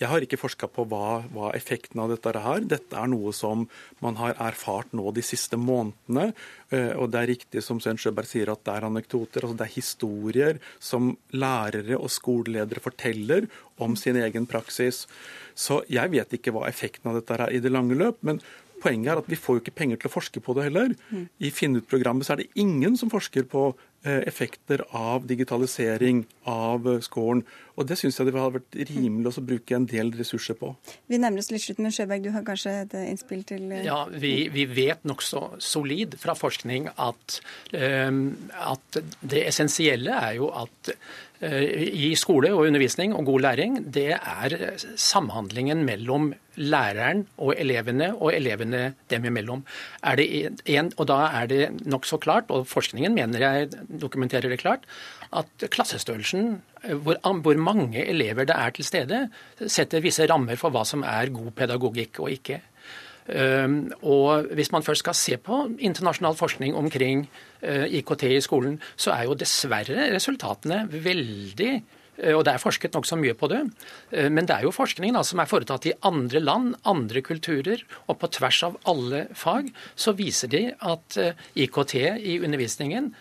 [0.02, 2.64] jeg har ikke forska på hva, hva, effekten av dette er.
[2.66, 3.66] Dette er noe som
[4.02, 6.32] man har erfart nå de siste månedene.
[6.74, 9.46] Eh, og det er riktig som Svein Sjøberg sier at det er anekdoter.
[9.46, 13.46] altså Det er historier som lærere og skoleledere forteller
[13.82, 15.06] om sin egen praksis.
[15.54, 18.18] Så jeg vet ikke hva effekten av dette er i det lange løp.
[18.26, 18.42] men
[18.82, 20.94] Poenget er at vi får jo ikke penger til å forske på det heller.
[21.14, 21.26] Mm.
[21.38, 23.68] I Finn-ut-programmet så er det ingen som forsker på
[24.04, 27.44] effekter av digitalisering av eh, skolen.
[27.78, 30.74] Og Det syns jeg det hadde vært rimelig å bruke en del ressurser på.
[31.08, 34.04] Vi nærmer oss litt slutt, men Sjøberg, du har kanskje et innspill til eh, Ja,
[34.10, 37.40] Vi, vi vet nokså solid fra forskning at,
[37.72, 38.24] um,
[38.58, 40.96] at det essensielle er jo at
[41.42, 44.52] i skole og undervisning og god læring, det er
[44.94, 49.64] samhandlingen mellom læreren og elevene, og elevene dem imellom.
[50.06, 53.70] En, og da er det nokså klart, og forskningen mener jeg
[54.00, 54.84] dokumenterer det klart,
[55.32, 56.62] at klassestørrelsen,
[57.04, 59.22] hvor, hvor, mange elever det er til stede,
[59.66, 62.60] setter visse rammer for hva som er god pedagogikk og ikke.
[63.22, 67.28] Um, og Hvis man først skal se på internasjonal forskning omkring
[67.62, 71.72] uh, IKT i skolen, så er jo dessverre resultatene veldig
[72.36, 73.62] og Det er forsket nokså mye på det.
[74.12, 77.82] Uh, men det er jo forskning da, som er foretatt i andre land, andre kulturer,
[78.06, 81.18] og på tvers av alle fag, så viser de at
[81.56, 83.12] IKT i undervisningen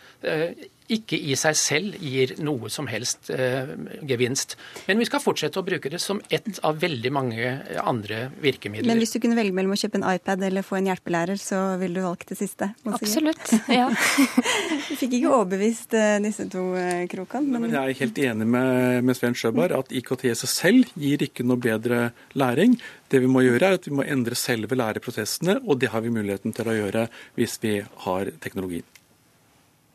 [0.92, 3.72] ikke i seg selv gir noe som helst eh,
[4.08, 4.58] gevinst.
[4.88, 8.90] Men vi skal fortsette å bruke det som ett av veldig mange andre virkemidler.
[8.92, 11.62] Men hvis du kunne velge mellom å kjøpe en iPad eller få en hjelpelærer, så
[11.82, 12.72] ville du valgt det siste?
[12.92, 13.88] Absolutt, ja.
[13.92, 17.48] du fikk ikke overbevist eh, disse to, eh, Krokan.
[17.48, 17.68] Men...
[17.68, 17.76] men...
[17.78, 21.46] jeg er helt enig med, med Sven Sjøberg at IKT i seg selv gir ikke
[21.48, 22.78] noe bedre læring.
[23.12, 26.14] Det vi må gjøre, er at vi må endre selve læreprosessene, og det har vi
[26.14, 27.08] muligheten til å gjøre
[27.40, 28.88] hvis vi har teknologien.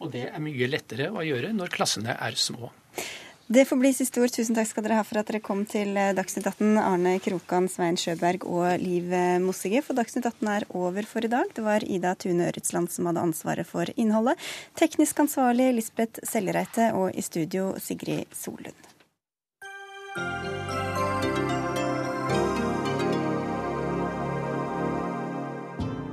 [0.03, 2.73] Og det er mye lettere å gjøre når klassene er små.
[3.47, 4.33] Det får bli siste ord.
[4.35, 6.81] Tusen takk skal dere ha for at dere kom til eh, Dagsnytt 18.
[6.83, 9.85] Arne Krokan, Svein Sjøberg og Liv eh, Mossige.
[9.87, 11.53] For Dagsnytt 18 er over for i dag.
[11.55, 14.35] Det var Ida Tune Øretsland som hadde ansvaret for innholdet.
[14.75, 18.75] Teknisk ansvarlig Lisbeth Sellereite og i studio Sigrid Solund.